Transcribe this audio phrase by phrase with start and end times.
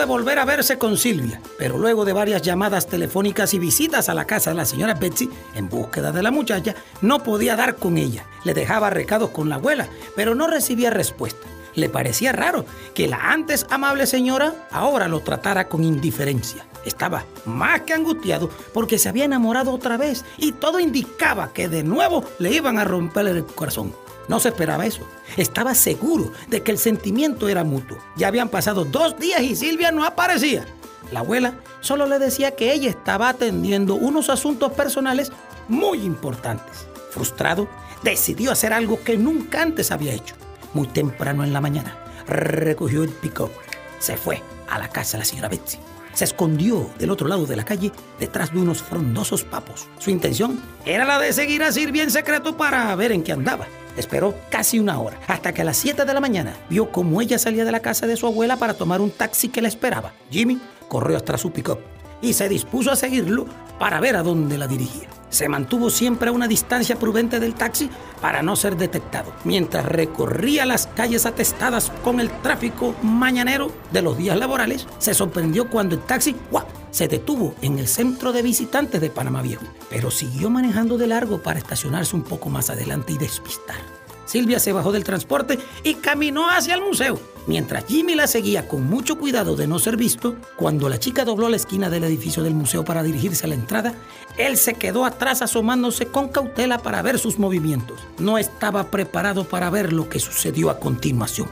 [0.00, 4.14] de volver a verse con Silvia, pero luego de varias llamadas telefónicas y visitas a
[4.14, 7.98] la casa de la señora Betsy en búsqueda de la muchacha, no podía dar con
[7.98, 8.24] ella.
[8.44, 11.46] Le dejaba recados con la abuela, pero no recibía respuesta.
[11.74, 16.66] Le parecía raro que la antes amable señora ahora lo tratara con indiferencia.
[16.86, 21.82] Estaba más que angustiado porque se había enamorado otra vez y todo indicaba que de
[21.82, 23.94] nuevo le iban a romper el corazón.
[24.30, 25.00] No se esperaba eso.
[25.36, 27.98] Estaba seguro de que el sentimiento era mutuo.
[28.14, 30.64] Ya habían pasado dos días y Silvia no aparecía.
[31.10, 35.32] La abuela solo le decía que ella estaba atendiendo unos asuntos personales
[35.66, 36.86] muy importantes.
[37.10, 37.68] Frustrado,
[38.04, 40.36] decidió hacer algo que nunca antes había hecho.
[40.74, 43.42] Muy temprano en la mañana, recogió el pick
[43.98, 45.78] Se fue a la casa de la señora Betsy.
[46.12, 49.88] Se escondió del otro lado de la calle detrás de unos frondosos papos.
[49.98, 53.66] Su intención era la de seguir a Silvia en secreto para ver en qué andaba.
[54.00, 57.38] Esperó casi una hora, hasta que a las 7 de la mañana vio cómo ella
[57.38, 60.14] salía de la casa de su abuela para tomar un taxi que la esperaba.
[60.30, 61.76] Jimmy corrió hasta su pick
[62.22, 63.46] y se dispuso a seguirlo
[63.78, 65.08] para ver a dónde la dirigía.
[65.28, 67.90] Se mantuvo siempre a una distancia prudente del taxi
[68.22, 74.16] para no ser detectado, mientras recorría las calles atestadas con el tráfico mañanero de los
[74.16, 76.34] días laborales, se sorprendió cuando el taxi.
[76.90, 81.42] Se detuvo en el centro de visitantes de Panamá Viejo, pero siguió manejando de largo
[81.42, 83.80] para estacionarse un poco más adelante y despistar.
[84.30, 87.18] Silvia se bajó del transporte y caminó hacia el museo,
[87.48, 90.36] mientras Jimmy la seguía con mucho cuidado de no ser visto.
[90.54, 93.94] Cuando la chica dobló la esquina del edificio del museo para dirigirse a la entrada,
[94.38, 97.98] él se quedó atrás asomándose con cautela para ver sus movimientos.
[98.18, 101.48] No estaba preparado para ver lo que sucedió a continuación.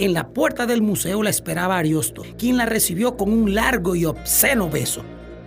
[0.00, 4.06] En la puerta del museo la esperaba Ariosto, quien la recibió con un largo y
[4.06, 5.02] obsceno beso.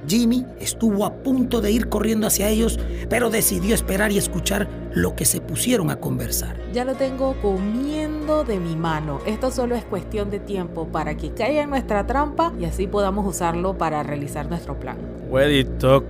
[0.07, 5.15] Jimmy estuvo a punto de ir corriendo hacia ellos, pero decidió esperar y escuchar lo
[5.15, 6.55] que se pusieron a conversar.
[6.71, 9.21] Ya lo tengo comiendo de mi mano.
[9.25, 13.25] Esto solo es cuestión de tiempo para que caiga en nuestra trampa y así podamos
[13.25, 14.97] usarlo para realizar nuestro plan.
[15.31, 16.05] Huelito,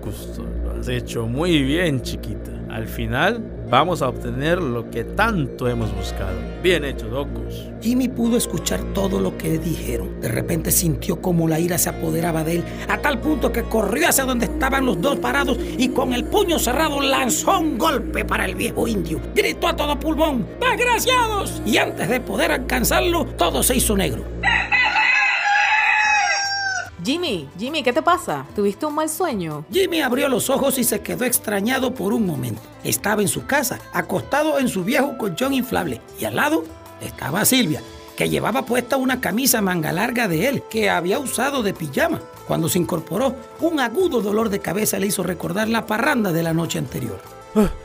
[0.65, 2.51] lo has hecho muy bien, chiquita.
[2.69, 6.37] Al final vamos a obtener lo que tanto hemos buscado.
[6.61, 7.71] Bien hecho, Docus.
[7.81, 10.21] Jimmy pudo escuchar todo lo que dijeron.
[10.21, 14.09] De repente sintió como la ira se apoderaba de él, a tal punto que corrió
[14.09, 18.45] hacia donde estaban los dos parados y con el puño cerrado lanzó un golpe para
[18.45, 19.19] el viejo indio.
[19.33, 21.59] Gritó a todo pulmón, ¡Desgraciados!
[21.65, 24.23] Y antes de poder alcanzarlo, todo se hizo negro.
[27.03, 28.45] Jimmy, Jimmy, ¿qué te pasa?
[28.55, 29.65] ¿Tuviste un mal sueño?
[29.69, 32.61] Jimmy abrió los ojos y se quedó extrañado por un momento.
[32.83, 36.63] Estaba en su casa, acostado en su viejo colchón inflable, y al lado
[37.01, 37.81] estaba Silvia,
[38.15, 42.21] que llevaba puesta una camisa manga larga de él, que había usado de pijama.
[42.47, 46.53] Cuando se incorporó, un agudo dolor de cabeza le hizo recordar la parranda de la
[46.53, 47.19] noche anterior.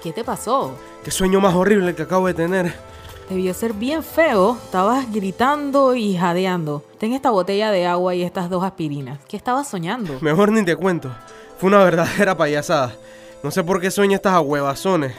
[0.00, 0.76] ¿Qué te pasó?
[1.02, 2.74] Qué sueño más horrible que acabo de tener.
[3.28, 4.56] Debió ser bien feo.
[4.64, 6.82] Estabas gritando y jadeando.
[6.98, 9.18] Ten esta botella de agua y estas dos aspirinas.
[9.28, 10.18] ¿Qué estabas soñando?
[10.20, 11.10] Mejor ni te cuento.
[11.58, 12.94] Fue una verdadera payasada.
[13.42, 15.12] No sé por qué sueño estas ahuevazones.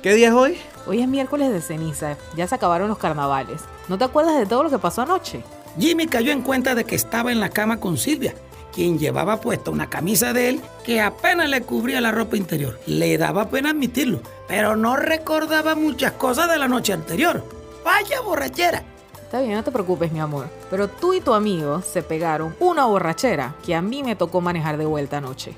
[0.00, 0.58] ¿Qué día es hoy?
[0.86, 2.16] Hoy es miércoles de ceniza.
[2.36, 3.62] Ya se acabaron los carnavales.
[3.88, 5.42] ¿No te acuerdas de todo lo que pasó anoche?
[5.78, 8.34] Jimmy cayó en cuenta de que estaba en la cama con Silvia,
[8.72, 12.78] quien llevaba puesta una camisa de él que apenas le cubría la ropa interior.
[12.86, 17.44] Le daba pena admitirlo, pero no recordaba muchas cosas de la noche anterior.
[17.84, 18.82] Vaya borrachera.
[19.22, 20.48] Está bien, no te preocupes, mi amor.
[20.70, 24.76] Pero tú y tu amigo se pegaron una borrachera que a mí me tocó manejar
[24.76, 25.54] de vuelta anoche.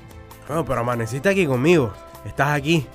[0.47, 1.91] No, pero amaneciste aquí conmigo.
[2.25, 2.85] Estás aquí.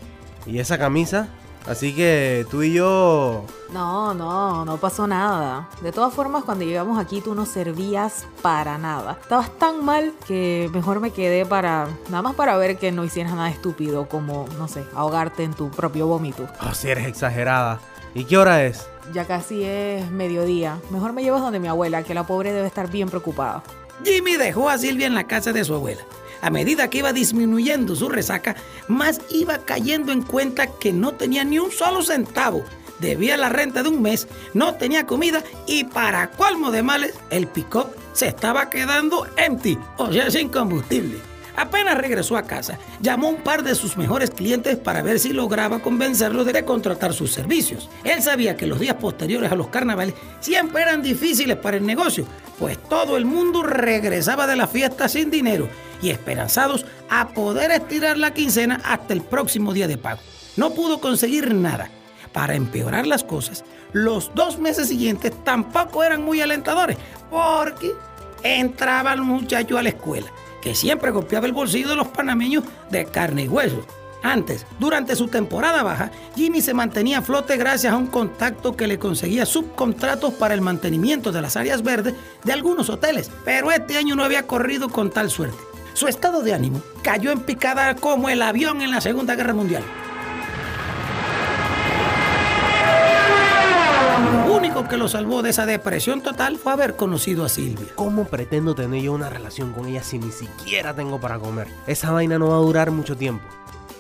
[0.47, 1.29] ¿Y esa camisa?
[1.67, 3.45] Así que tú y yo...
[3.73, 5.69] No, no, no pasó nada.
[5.83, 9.19] De todas formas, cuando llegamos aquí tú no servías para nada.
[9.21, 11.89] Estabas tan mal que mejor me quedé para...
[12.09, 15.71] Nada más para ver que no hicieras nada estúpido como, no sé, ahogarte en tu
[15.71, 16.47] propio vómito.
[16.67, 17.81] Oh, si eres exagerada.
[18.15, 18.89] ¿Y qué hora es?
[19.13, 20.79] Ya casi es mediodía.
[20.91, 23.63] Mejor me llevas donde mi abuela, que la pobre debe estar bien preocupada.
[24.05, 26.03] Jimmy dejó a Silvia en la casa de su abuela.
[26.41, 28.57] A medida que iba disminuyendo su resaca,
[28.87, 32.65] más iba cayendo en cuenta que no tenía ni un solo centavo.
[33.01, 37.47] Debía la renta de un mes, no tenía comida y para colmo de males, el
[37.47, 41.19] pick-up se estaba quedando empty, o sea, sin combustible.
[41.55, 45.33] Apenas regresó a casa, llamó a un par de sus mejores clientes para ver si
[45.33, 47.91] lograba convencerlos de contratar sus servicios.
[48.05, 52.27] Él sabía que los días posteriores a los carnavales siempre eran difíciles para el negocio,
[52.61, 55.69] pues todo el mundo regresaba de la fiesta sin dinero
[56.03, 60.21] y esperanzados a poder estirar la quincena hasta el próximo día de pago.
[60.57, 61.91] No pudo conseguir nada.
[62.33, 66.99] Para empeorar las cosas, los dos meses siguientes tampoco eran muy alentadores,
[67.31, 67.93] porque
[68.43, 70.31] entraba el muchacho a la escuela
[70.61, 73.85] que siempre golpeaba el bolsillo de los panameños de carne y hueso.
[74.23, 78.89] Antes, durante su temporada baja, Jimmy se mantenía a flote gracias a un contacto que
[78.89, 83.97] le conseguía subcontratos para el mantenimiento de las áreas verdes de algunos hoteles, pero este
[83.97, 85.68] año no había corrido con tal suerte.
[85.99, 89.83] Su estado de ánimo cayó en picada como el avión en la Segunda Guerra Mundial.
[94.47, 97.89] Lo único que lo salvó de esa depresión total fue haber conocido a Silvia.
[97.97, 101.67] ¿Cómo pretendo tener yo una relación con ella si ni siquiera tengo para comer?
[101.89, 103.45] Esa vaina no va a durar mucho tiempo.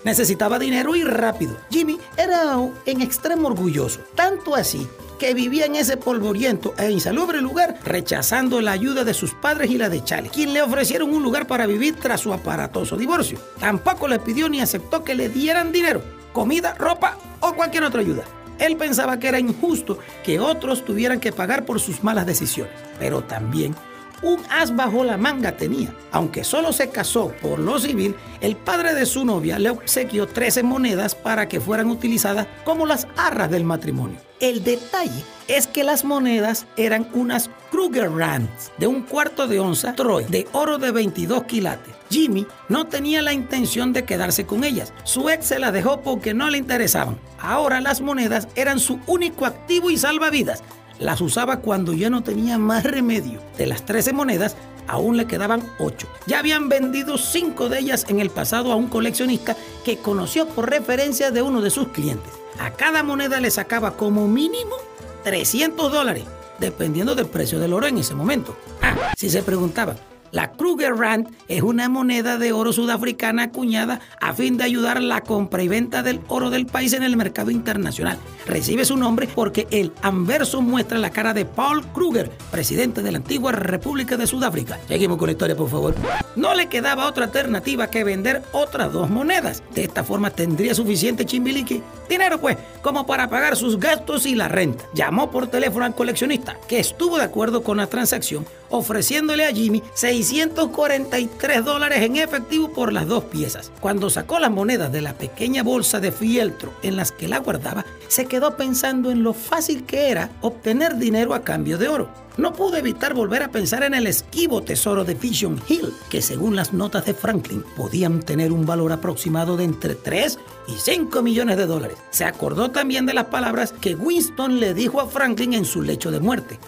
[0.04, 1.56] Necesitaba dinero y rápido.
[1.70, 2.54] Jimmy era
[2.86, 4.86] en extremo orgulloso, tanto así
[5.18, 9.78] que vivía en ese polvoriento e insalubre lugar, rechazando la ayuda de sus padres y
[9.78, 13.38] la de Charlie, quien le ofrecieron un lugar para vivir tras su aparatoso divorcio.
[13.58, 16.02] Tampoco le pidió ni aceptó que le dieran dinero,
[16.32, 18.22] comida, ropa o cualquier otra ayuda.
[18.58, 23.22] Él pensaba que era injusto que otros tuvieran que pagar por sus malas decisiones, pero
[23.22, 23.74] también
[24.22, 25.94] un as bajo la manga tenía.
[26.12, 30.62] Aunque solo se casó por lo civil, el padre de su novia le obsequió 13
[30.62, 34.18] monedas para que fueran utilizadas como las arras del matrimonio.
[34.40, 39.94] El detalle es que las monedas eran unas Kruger Rands de un cuarto de onza
[39.94, 41.94] Troy de oro de 22 quilates.
[42.10, 44.92] Jimmy no tenía la intención de quedarse con ellas.
[45.04, 47.18] Su ex se las dejó porque no le interesaban.
[47.40, 50.62] Ahora las monedas eran su único activo y salvavidas
[50.98, 53.40] las usaba cuando ya no tenía más remedio.
[53.56, 54.56] De las 13 monedas,
[54.86, 56.06] aún le quedaban 8.
[56.26, 60.70] Ya habían vendido 5 de ellas en el pasado a un coleccionista que conoció por
[60.70, 62.32] referencia de uno de sus clientes.
[62.58, 64.76] A cada moneda le sacaba como mínimo
[65.24, 66.24] 300 dólares,
[66.58, 68.56] dependiendo del precio del oro en ese momento.
[68.82, 69.96] Ah, si se preguntaban,
[70.32, 75.22] la Kruger Rand es una moneda de oro sudafricana acuñada a fin de ayudar la
[75.22, 78.18] compra y venta del oro del país en el mercado internacional.
[78.46, 83.18] Recibe su nombre porque el anverso muestra la cara de Paul Kruger, presidente de la
[83.18, 84.78] antigua República de Sudáfrica.
[84.88, 85.94] Seguimos con la historia, por favor.
[86.36, 89.62] No le quedaba otra alternativa que vender otras dos monedas.
[89.74, 94.48] De esta forma tendría suficiente chimbiliqui, dinero pues, como para pagar sus gastos y la
[94.48, 94.84] renta.
[94.94, 99.82] Llamó por teléfono al coleccionista, que estuvo de acuerdo con la transacción, ofreciéndole a Jimmy
[99.94, 103.72] 643 dólares en efectivo por las dos piezas.
[103.80, 107.84] Cuando sacó las monedas de la pequeña bolsa de fieltro en las que la guardaba,
[108.08, 112.08] se quedó pensando en lo fácil que era obtener dinero a cambio de oro.
[112.38, 116.54] No pudo evitar volver a pensar en el esquivo tesoro de Vision Hill, que según
[116.54, 121.56] las notas de Franklin podían tener un valor aproximado de entre 3 y 5 millones
[121.56, 121.98] de dólares.
[122.10, 126.12] Se acordó también de las palabras que Winston le dijo a Franklin en su lecho
[126.12, 126.60] de muerte,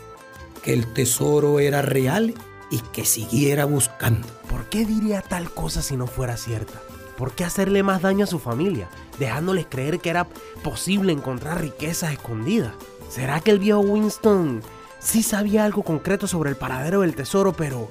[0.62, 2.34] que el tesoro era real
[2.70, 4.26] y que siguiera buscando.
[4.48, 6.80] ¿Por qué diría tal cosa si no fuera cierta?
[7.16, 8.88] ¿Por qué hacerle más daño a su familia,
[9.18, 10.26] dejándoles creer que era
[10.62, 12.72] posible encontrar riquezas escondidas?
[13.10, 14.62] ¿Será que el viejo Winston
[15.00, 17.88] sí sabía algo concreto sobre el paradero del tesoro, pero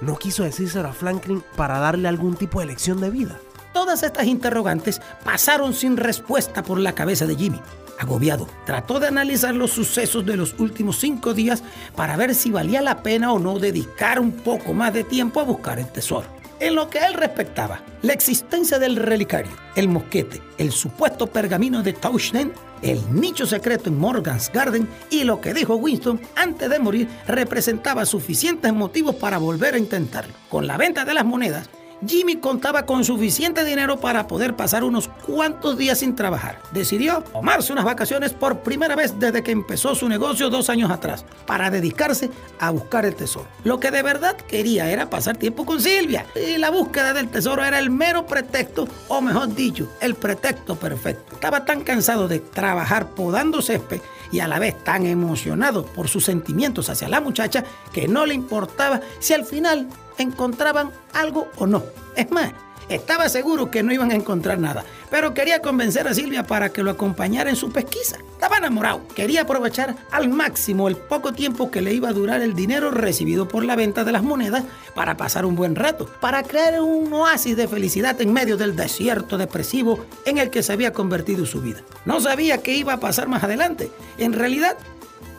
[0.00, 3.38] no quiso decírselo a Franklin para darle algún tipo de lección de vida?
[3.72, 7.60] Todas estas interrogantes pasaron sin respuesta por la cabeza de Jimmy.
[8.00, 11.62] Agobiado, trató de analizar los sucesos de los últimos cinco días
[11.94, 15.44] para ver si valía la pena o no dedicar un poco más de tiempo a
[15.44, 16.26] buscar el tesoro.
[16.60, 21.92] En lo que él respectaba, la existencia del relicario, el mosquete, el supuesto pergamino de
[21.92, 27.08] Townshend, el nicho secreto en Morgan's Garden y lo que dijo Winston antes de morir
[27.26, 30.32] representaba suficientes motivos para volver a intentarlo.
[30.48, 31.68] Con la venta de las monedas,
[32.06, 36.58] Jimmy contaba con suficiente dinero para poder pasar unos cuantos días sin trabajar.
[36.72, 41.24] Decidió tomarse unas vacaciones por primera vez desde que empezó su negocio dos años atrás,
[41.46, 43.48] para dedicarse a buscar el tesoro.
[43.64, 47.64] Lo que de verdad quería era pasar tiempo con Silvia, y la búsqueda del tesoro
[47.64, 51.34] era el mero pretexto, o mejor dicho, el pretexto perfecto.
[51.34, 54.00] Estaba tan cansado de trabajar podando césped
[54.32, 58.34] y a la vez tan emocionado por sus sentimientos hacia la muchacha que no le
[58.34, 59.88] importaba si al final
[60.22, 61.82] encontraban algo o no.
[62.16, 62.52] Es más,
[62.90, 66.82] estaba seguro que no iban a encontrar nada, pero quería convencer a Silvia para que
[66.82, 68.18] lo acompañara en su pesquisa.
[68.32, 72.54] Estaba enamorado, quería aprovechar al máximo el poco tiempo que le iba a durar el
[72.54, 76.80] dinero recibido por la venta de las monedas para pasar un buen rato, para crear
[76.80, 81.46] un oasis de felicidad en medio del desierto depresivo en el que se había convertido
[81.46, 81.82] su vida.
[82.04, 84.76] No sabía qué iba a pasar más adelante, en realidad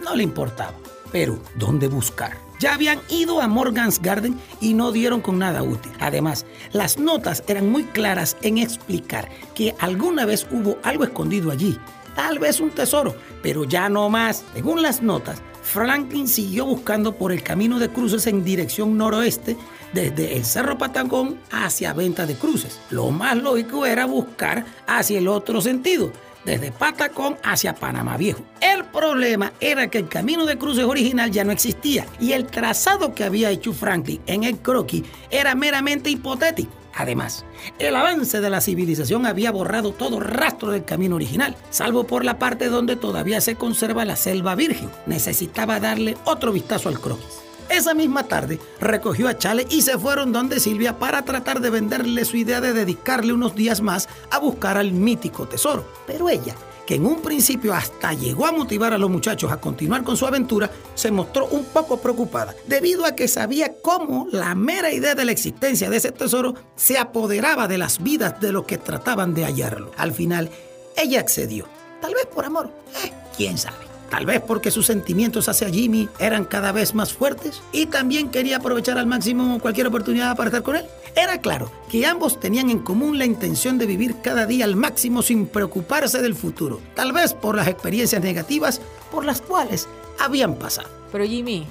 [0.01, 0.73] no le importaba.
[1.11, 2.37] Pero, ¿dónde buscar?
[2.61, 5.91] Ya habían ido a Morgan's Garden y no dieron con nada útil.
[5.99, 11.79] Además, las notas eran muy claras en explicar que alguna vez hubo algo escondido allí,
[12.15, 14.43] tal vez un tesoro, pero ya no más.
[14.53, 19.57] Según las notas, Franklin siguió buscando por el camino de cruces en dirección noroeste
[19.91, 22.79] desde el Cerro Patagón hacia Venta de Cruces.
[22.91, 26.11] Lo más lógico era buscar hacia el otro sentido,
[26.45, 28.43] desde Patacón hacia Panamá Viejo.
[28.59, 33.13] El problema era que el camino de cruces original ya no existía y el trazado
[33.13, 36.71] que había hecho Franklin en el croquis era meramente hipotético.
[36.93, 37.45] Además,
[37.79, 42.37] el avance de la civilización había borrado todo rastro del camino original, salvo por la
[42.37, 44.89] parte donde todavía se conserva la selva virgen.
[45.05, 47.50] Necesitaba darle otro vistazo al croquis.
[47.71, 52.25] Esa misma tarde recogió a Chale y se fueron donde Silvia para tratar de venderle
[52.25, 55.85] su idea de dedicarle unos días más a buscar al mítico tesoro.
[56.05, 56.53] Pero ella,
[56.85, 60.27] que en un principio hasta llegó a motivar a los muchachos a continuar con su
[60.27, 65.23] aventura, se mostró un poco preocupada, debido a que sabía cómo la mera idea de
[65.23, 69.45] la existencia de ese tesoro se apoderaba de las vidas de los que trataban de
[69.45, 69.91] hallarlo.
[69.95, 70.49] Al final,
[70.97, 71.69] ella accedió,
[72.01, 72.69] tal vez por amor,
[73.01, 73.90] eh, quién sabe.
[74.11, 78.57] Tal vez porque sus sentimientos hacia Jimmy eran cada vez más fuertes y también quería
[78.57, 80.85] aprovechar al máximo cualquier oportunidad para estar con él.
[81.15, 85.21] Era claro que ambos tenían en común la intención de vivir cada día al máximo
[85.21, 89.87] sin preocuparse del futuro, tal vez por las experiencias negativas por las cuales
[90.19, 90.89] habían pasado.
[91.13, 91.65] Pero Jimmy,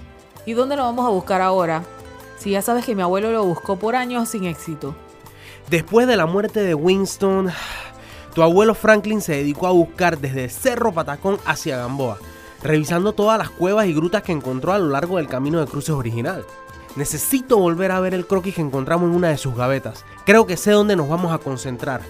[0.46, 1.84] ¿y dónde lo vamos a buscar ahora?
[2.38, 4.94] Si ya sabes que mi abuelo lo buscó por años sin éxito.
[5.68, 7.50] Después de la muerte de Winston,
[8.34, 12.18] tu abuelo Franklin se dedicó a buscar desde Cerro Patacón hacia Gamboa,
[12.62, 15.94] revisando todas las cuevas y grutas que encontró a lo largo del camino de cruces
[15.94, 16.44] original.
[16.96, 20.04] Necesito volver a ver el croquis que encontramos en una de sus gavetas.
[20.26, 22.02] Creo que sé dónde nos vamos a concentrar.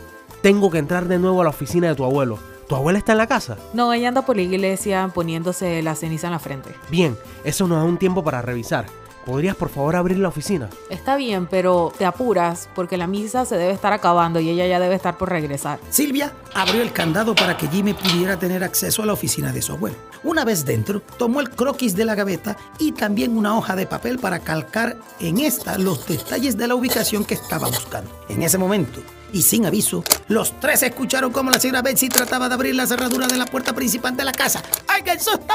[0.43, 2.39] Tengo que entrar de nuevo a la oficina de tu abuelo.
[2.67, 3.59] ¿Tu abuela está en la casa?
[3.75, 6.71] No, ella anda por la iglesia poniéndose la ceniza en la frente.
[6.89, 8.87] Bien, eso nos da un tiempo para revisar.
[9.25, 10.69] ¿Podrías por favor abrir la oficina?
[10.89, 14.81] Está bien, pero te apuras porque la misa se debe estar acabando y ella ya
[14.81, 15.79] debe estar por regresar.
[15.91, 19.73] Silvia abrió el candado para que Jimmy pudiera tener acceso a la oficina de su
[19.73, 19.97] abuelo.
[20.23, 24.19] Una vez dentro, tomó el croquis de la gaveta y también una hoja de papel
[24.19, 28.11] para calcar en esta los detalles de la ubicación que estaba buscando.
[28.29, 29.01] En ese momento,
[29.33, 33.27] y sin aviso, los tres escucharon cómo la señora Betsy trataba de abrir la cerradura
[33.27, 34.63] de la puerta principal de la casa.
[34.89, 35.55] ¡Ay, qué susto!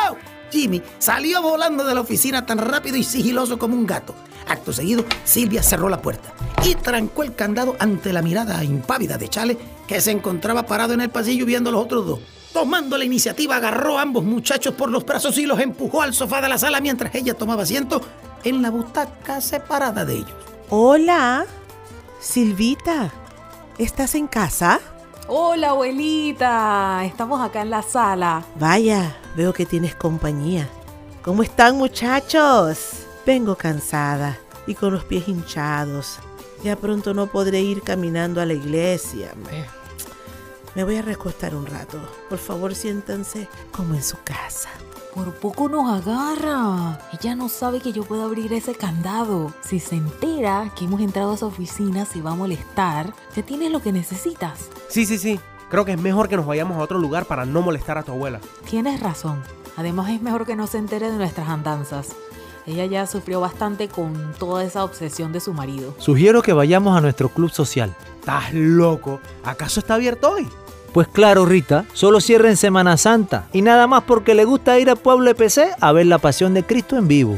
[0.52, 4.16] Jimmy salió volando de la oficina tan rápido y sigiloso como un gato.
[4.48, 9.28] Acto seguido, Silvia cerró la puerta y trancó el candado ante la mirada impávida de
[9.28, 12.20] Chale, que se encontraba parado en el pasillo viendo a los otros dos.
[12.54, 16.42] Tomando la iniciativa, agarró a ambos muchachos por los brazos y los empujó al sofá
[16.42, 18.02] de la sala mientras ella tomaba asiento
[18.44, 20.34] en la butaca separada de ellos.
[20.70, 21.46] Hola,
[22.22, 23.12] Silvita,
[23.78, 24.80] ¿estás en casa?
[25.28, 28.46] Hola abuelita, estamos acá en la sala.
[28.60, 30.70] Vaya, veo que tienes compañía.
[31.24, 33.06] ¿Cómo están muchachos?
[33.26, 36.20] Vengo cansada y con los pies hinchados.
[36.64, 39.34] Ya pronto no podré ir caminando a la iglesia.
[39.36, 39.66] Me,
[40.76, 42.00] me voy a recostar un rato.
[42.30, 44.70] Por favor, siéntanse como en su casa.
[45.16, 47.00] Por poco nos agarra.
[47.14, 49.54] Ella no sabe que yo puedo abrir ese candado.
[49.62, 53.14] Si se entera que hemos entrado a esa oficina, se va a molestar.
[53.34, 54.70] Ya tienes lo que necesitas.
[54.90, 55.40] Sí, sí, sí.
[55.70, 58.12] Creo que es mejor que nos vayamos a otro lugar para no molestar a tu
[58.12, 58.42] abuela.
[58.70, 59.42] Tienes razón.
[59.78, 62.14] Además es mejor que no se entere de nuestras andanzas.
[62.66, 65.96] Ella ya sufrió bastante con toda esa obsesión de su marido.
[65.98, 67.96] Sugiero que vayamos a nuestro club social.
[68.20, 69.22] ¿Estás loco?
[69.46, 70.50] ¿Acaso está abierto hoy?
[70.96, 74.90] Pues claro, Rita, solo cierra en Semana Santa y nada más porque le gusta ir
[74.90, 77.38] a Pueblo EPC a ver la Pasión de Cristo en vivo.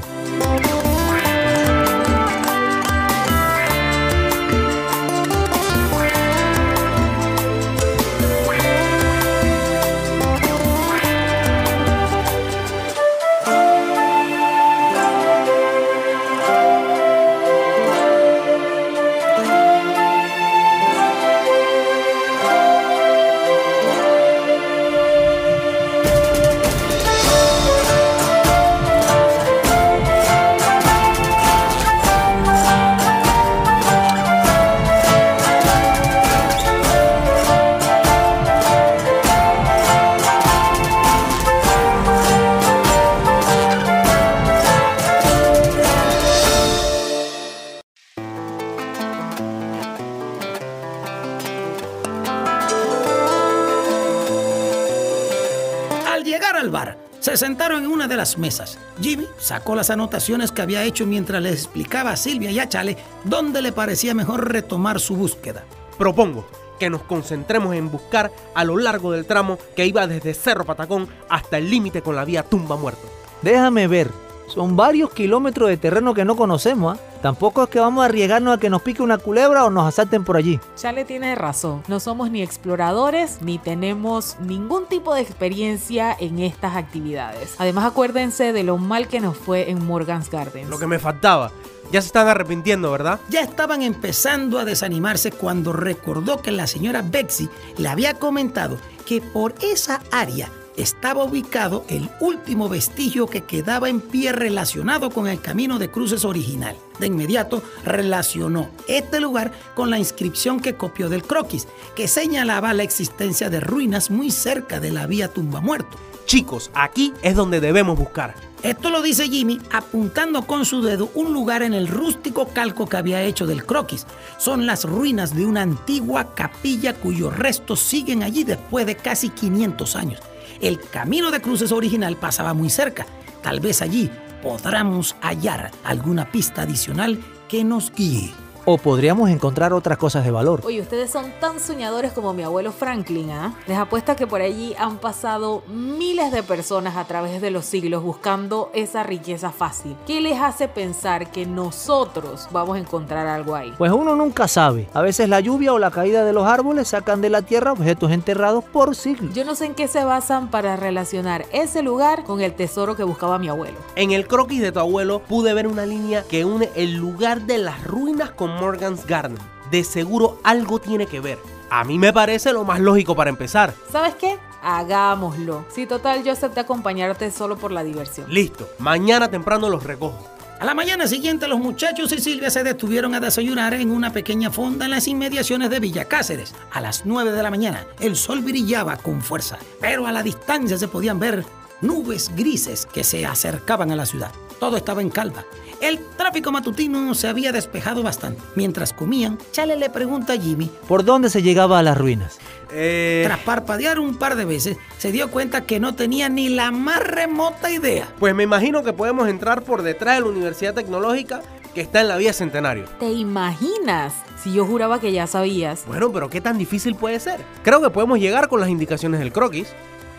[58.38, 58.78] Las mesas.
[59.02, 62.98] Jimmy sacó las anotaciones que había hecho mientras le explicaba a Silvia y a Chale
[63.24, 65.64] dónde le parecía mejor retomar su búsqueda.
[65.98, 66.46] Propongo
[66.80, 71.08] que nos concentremos en buscar a lo largo del tramo que iba desde Cerro Patacón
[71.28, 73.10] hasta el límite con la vía Tumba Muerto.
[73.42, 74.12] Déjame ver,
[74.48, 76.98] son varios kilómetros de terreno que no conocemos.
[76.98, 77.02] ¿ah?
[77.22, 80.24] Tampoco es que vamos a arriesgarnos a que nos pique una culebra o nos asalten
[80.24, 80.60] por allí.
[80.76, 81.84] Chale tiene razón.
[81.88, 87.56] No somos ni exploradores ni tenemos ningún tipo de experiencia en estas actividades.
[87.58, 90.70] Además, acuérdense de lo mal que nos fue en Morgan's Gardens.
[90.70, 91.52] Lo que me faltaba.
[91.92, 93.20] Ya se están arrepintiendo, ¿verdad?
[93.30, 99.22] Ya estaban empezando a desanimarse cuando recordó que la señora Betsy le había comentado que
[99.22, 105.42] por esa área estaba ubicado el último vestigio que quedaba en pie relacionado con el
[105.42, 106.78] camino de cruces original.
[107.00, 112.84] De inmediato relacionó este lugar con la inscripción que copió del croquis, que señalaba la
[112.84, 115.98] existencia de ruinas muy cerca de la vía Tumba Muerto.
[116.26, 118.36] Chicos, aquí es donde debemos buscar.
[118.64, 122.98] Esto lo dice Jimmy apuntando con su dedo un lugar en el rústico calco que
[122.98, 124.06] había hecho del croquis.
[124.38, 129.96] Son las ruinas de una antigua capilla cuyos restos siguen allí después de casi 500
[129.96, 130.20] años.
[130.62, 133.06] El camino de cruces original pasaba muy cerca.
[133.42, 134.10] Tal vez allí
[134.42, 138.47] podamos hallar alguna pista adicional que nos guíe.
[138.70, 140.60] O podríamos encontrar otras cosas de valor.
[140.66, 143.56] Oye, ustedes son tan soñadores como mi abuelo Franklin, ¿ah?
[143.66, 148.04] Les apuesto que por allí han pasado miles de personas a través de los siglos
[148.04, 149.96] buscando esa riqueza fácil.
[150.06, 153.74] ¿Qué les hace pensar que nosotros vamos a encontrar algo ahí?
[153.78, 154.90] Pues uno nunca sabe.
[154.94, 158.12] A veces la lluvia o la caída de los árboles sacan de la tierra objetos
[158.12, 159.34] enterrados por siglos.
[159.34, 163.06] Yo no sé en qué se basan para relacionar ese lugar con el tesoro que
[163.06, 163.78] buscaba mi abuelo.
[163.96, 167.60] En el croquis de tu abuelo pude ver una línea que une el lugar de
[167.60, 169.38] las ruinas con Morgan's Garden.
[169.72, 171.40] De seguro algo tiene que ver.
[171.70, 173.74] A mí me parece lo más lógico para empezar.
[173.92, 174.38] ¿Sabes qué?
[174.62, 175.66] Hagámoslo.
[175.70, 178.32] Si total, yo acepté acompañarte solo por la diversión.
[178.32, 180.38] Listo, mañana temprano los recojo.
[180.60, 184.50] A la mañana siguiente los muchachos y Silvia se detuvieron a desayunar en una pequeña
[184.50, 186.56] fonda en las inmediaciones de Villa Cáceres.
[186.72, 190.78] A las 9 de la mañana el sol brillaba con fuerza, pero a la distancia
[190.80, 191.46] se podían ver
[191.82, 194.32] nubes grises que se acercaban a la ciudad.
[194.60, 195.46] Todo estaba en calma.
[195.82, 198.42] El tráfico matutino se había despejado bastante.
[198.56, 200.72] Mientras comían, Chale le pregunta a Jimmy.
[200.88, 202.40] ¿Por dónde se llegaba a las ruinas?
[202.72, 206.72] Eh, Tras parpadear un par de veces, se dio cuenta que no tenía ni la
[206.72, 208.08] más remota idea.
[208.20, 211.42] pues me imagino que podemos entrar por detrás de la Universidad Tecnológica
[211.76, 212.86] que está en la vía Centenario.
[213.00, 214.14] ¿Te imaginas?
[214.44, 215.84] Si yo juraba que ya sabías.
[215.86, 217.40] Bueno, pero ¿qué tan difícil puede ser?
[217.64, 219.68] Creo que podemos llegar con las indicaciones del croquis.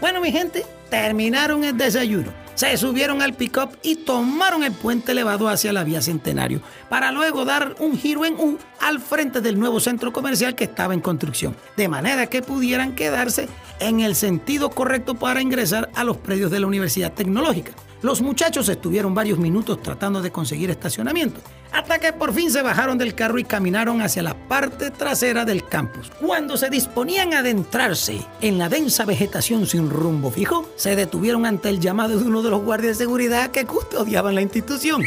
[0.00, 2.32] Bueno, mi gente, terminaron el desayuno.
[2.54, 7.44] Se subieron al pick-up y tomaron el puente elevado hacia la vía Centenario para luego
[7.44, 11.56] dar un giro en U al frente del nuevo centro comercial que estaba en construcción,
[11.76, 16.60] de manera que pudieran quedarse en el sentido correcto para ingresar a los predios de
[16.60, 17.72] la Universidad Tecnológica.
[18.00, 21.40] Los muchachos estuvieron varios minutos tratando de conseguir estacionamiento,
[21.72, 25.66] hasta que por fin se bajaron del carro y caminaron hacia la parte trasera del
[25.66, 26.12] campus.
[26.20, 31.70] Cuando se disponían a adentrarse en la densa vegetación sin rumbo fijo, se detuvieron ante
[31.70, 35.02] el llamado de uno de los guardias de seguridad que custodiaban la institución.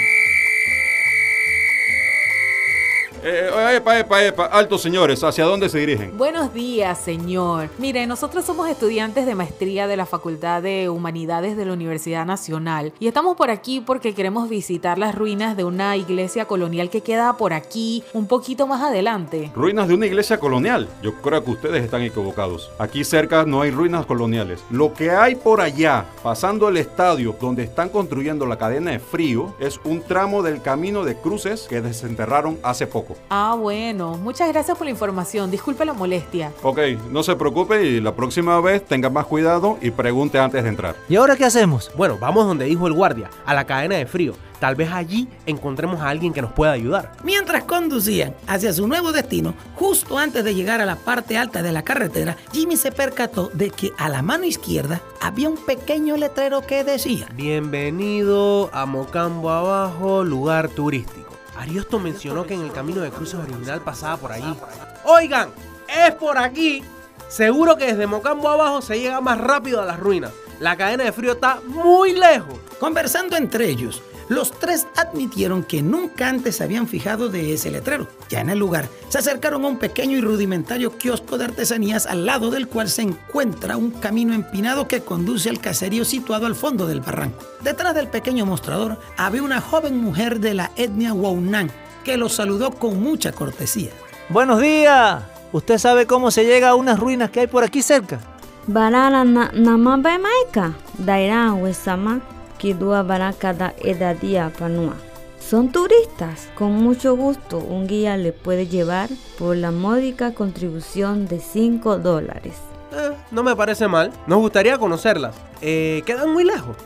[3.24, 4.46] Eh, epa, epa, epa.
[4.46, 6.18] Altos señores, ¿hacia dónde se dirigen?
[6.18, 7.70] Buenos días, señor.
[7.78, 12.94] Mire, nosotros somos estudiantes de maestría de la Facultad de Humanidades de la Universidad Nacional
[13.00, 17.38] y estamos por aquí porque queremos visitar las ruinas de una iglesia colonial que queda
[17.38, 19.52] por aquí, un poquito más adelante.
[19.54, 20.90] Ruinas de una iglesia colonial.
[21.04, 22.72] Yo creo que ustedes están equivocados.
[22.80, 24.64] Aquí cerca no hay ruinas coloniales.
[24.72, 29.54] Lo que hay por allá, pasando el estadio donde están construyendo la cadena de frío,
[29.60, 33.11] es un tramo del camino de cruces que desenterraron hace poco.
[33.30, 34.18] Ah, bueno.
[34.18, 35.52] Muchas gracias por la información.
[35.52, 36.52] Disculpe la molestia.
[36.64, 40.70] Ok, no se preocupe y la próxima vez tenga más cuidado y pregunte antes de
[40.70, 40.96] entrar.
[41.10, 41.92] ¿Y ahora qué hacemos?
[41.96, 44.34] Bueno, vamos donde dijo el guardia, a la cadena de frío.
[44.62, 47.14] Tal vez allí encontremos a alguien que nos pueda ayudar.
[47.24, 51.72] Mientras conducían hacia su nuevo destino, justo antes de llegar a la parte alta de
[51.72, 56.62] la carretera, Jimmy se percató de que a la mano izquierda había un pequeño letrero
[56.62, 61.41] que decía Bienvenido a Mocambo Abajo, lugar turístico.
[61.62, 64.58] Ariosto mencionó que en el camino de cruces original pasaba por allí.
[65.04, 65.50] Oigan,
[65.88, 66.84] es por aquí.
[67.30, 70.32] Seguro que desde Mocambo Abajo se llega más rápido a las ruinas.
[70.60, 72.56] La cadena de frío está muy lejos.
[72.80, 78.08] Conversando entre ellos, los tres admitieron que nunca antes se habían fijado de ese letrero.
[78.30, 82.26] Ya en el lugar, se acercaron a un pequeño y rudimentario kiosco de artesanías al
[82.26, 86.88] lado del cual se encuentra un camino empinado que conduce al caserío situado al fondo
[86.88, 87.44] del barranco.
[87.60, 91.70] Detrás del pequeño mostrador había una joven mujer de la etnia Waunan
[92.06, 93.92] que los saludó con mucha cortesía.
[94.30, 95.24] Buenos días.
[95.52, 98.22] ¿Usted sabe cómo se llega a unas ruinas que hay por aquí cerca?
[98.66, 102.22] Barara na nama maika, daira wesama,
[102.62, 104.94] kidua baraka da edadia panua.
[105.40, 106.48] Son turistas.
[106.56, 112.54] Con mucho gusto, un guía le puede llevar por la módica contribución de 5 dólares.
[112.94, 114.12] Eh, no me parece mal.
[114.28, 115.36] Nos gustaría conocerlas.
[115.62, 116.78] Eh, quedan muy lejos.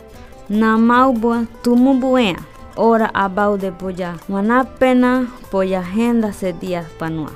[0.48, 2.38] Namaubua tumubuea,
[2.76, 4.16] ora abau de poya,
[4.80, 7.32] pena poya agenda se días panua.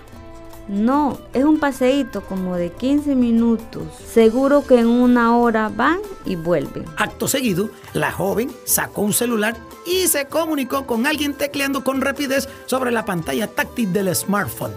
[0.69, 3.87] No, es un paseíto como de 15 minutos.
[4.13, 6.85] Seguro que en una hora van y vuelven.
[6.95, 12.47] Acto seguido, la joven sacó un celular y se comunicó con alguien tecleando con rapidez
[12.67, 14.73] sobre la pantalla táctil del smartphone.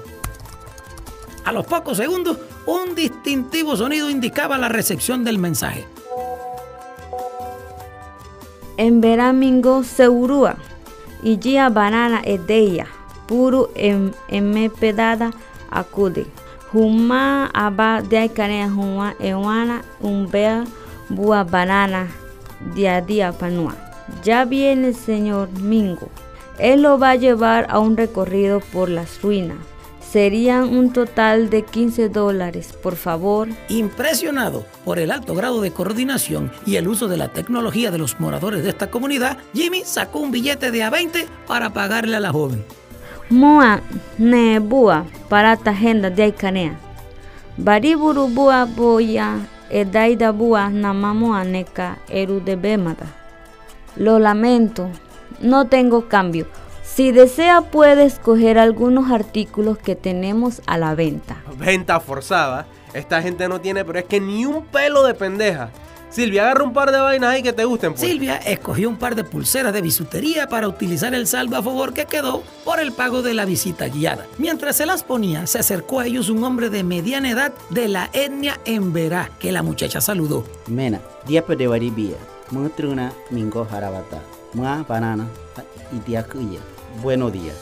[1.44, 5.84] A los pocos segundos, un distintivo sonido indicaba la recepción del mensaje.
[8.78, 10.56] Emberamingo Seurua.
[11.22, 12.86] Y gia banana edeya.
[13.26, 15.32] Puru em, emepedada
[15.78, 16.26] acude.
[16.72, 20.64] Huma aba de canea huma ewana umbea
[21.08, 22.08] bua banana
[22.74, 23.74] día a día panua.
[24.24, 26.08] Ya viene el señor Mingo.
[26.58, 29.58] Él lo va a llevar a un recorrido por las ruinas.
[30.12, 33.48] Serían un total de 15 dólares, por favor.
[33.70, 38.20] Impresionado por el alto grado de coordinación y el uso de la tecnología de los
[38.20, 42.62] moradores de esta comunidad, Jimmy sacó un billete de A20 para pagarle a la joven.
[43.32, 43.80] Moa
[44.18, 46.76] ne bua para ta agenda de Aikanea.
[47.56, 49.38] Bariburu bua boya
[49.70, 53.06] edaida bua namamoa neka eru de bemada.
[53.96, 54.90] Lo lamento,
[55.40, 56.46] no tengo cambio.
[56.82, 61.38] Si desea puede escoger algunos artículos que tenemos a la venta.
[61.56, 62.66] Venta forzada.
[62.92, 65.70] Esta gente no tiene, pero es que ni un pelo de pendeja.
[66.12, 67.94] Silvia, agarra un par de vainas ahí que te gusten.
[67.94, 68.02] Pues.
[68.02, 72.04] Silvia escogió un par de pulseras de bisutería para utilizar el saldo a favor que
[72.04, 74.26] quedó por el pago de la visita guiada.
[74.36, 78.10] Mientras se las ponía, se acercó a ellos un hombre de mediana edad de la
[78.12, 80.44] etnia Emberá, que la muchacha saludó.
[80.66, 82.16] Mena, dia de baribia,
[82.50, 84.20] mutruna mingo harabata,
[84.52, 85.26] mua banana
[85.92, 86.60] y dia kuya.
[87.02, 87.56] Buenos días,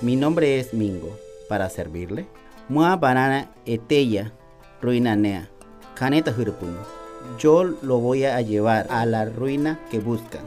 [0.00, 1.16] mi nombre es Mingo.
[1.48, 2.26] ¿Para servirle?
[2.68, 4.32] Mua banana eteya,
[4.80, 5.48] ruina nea,
[5.94, 7.01] caneta hurupun.
[7.38, 10.42] Yo lo voy a llevar a la ruina que buscan.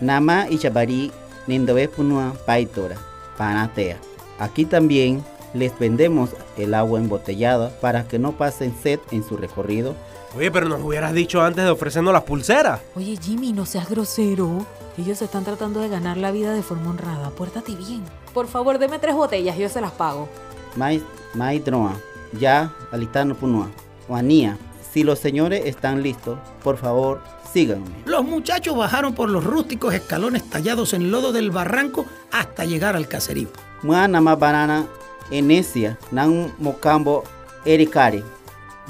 [0.00, 1.12] Nama y chabari
[1.46, 2.96] nindobe punua paitora,
[3.36, 3.98] panatea.
[4.38, 9.94] Aquí también les vendemos el agua embotellada para que no pasen sed en su recorrido.
[10.36, 12.80] Oye, pero nos hubieras dicho antes de ofrecernos las pulseras.
[12.94, 14.64] Oye, Jimmy, no seas grosero.
[14.96, 17.30] Ellos están tratando de ganar la vida de forma honrada.
[17.30, 18.04] Pórtate bien.
[18.32, 20.28] Por favor, deme tres botellas, yo se las pago.
[20.76, 21.94] Mai droa,
[22.38, 23.68] ya alitano punua,
[24.06, 24.56] Juanía,
[24.92, 27.20] si los señores están listos, por favor,
[27.52, 27.86] síganme.
[28.06, 33.08] Los muchachos bajaron por los rústicos escalones tallados en lodo del barranco hasta llegar al
[33.08, 33.48] caserío.
[33.82, 34.86] Mua nama banana
[35.30, 37.24] enesia, nan mocambo
[37.64, 38.22] ericari.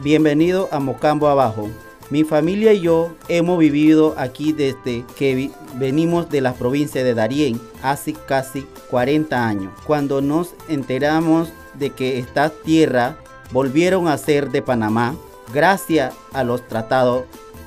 [0.03, 1.69] Bienvenido a Mocambo Abajo.
[2.09, 7.15] Mi familia y yo hemos vivido aquí desde que vi- venimos de la provincia de
[7.15, 9.73] Darién hace casi 40 años.
[9.87, 13.17] Cuando nos enteramos de que esta tierra
[13.53, 15.15] volvieron a ser de Panamá
[15.53, 17.25] gracias a los tratados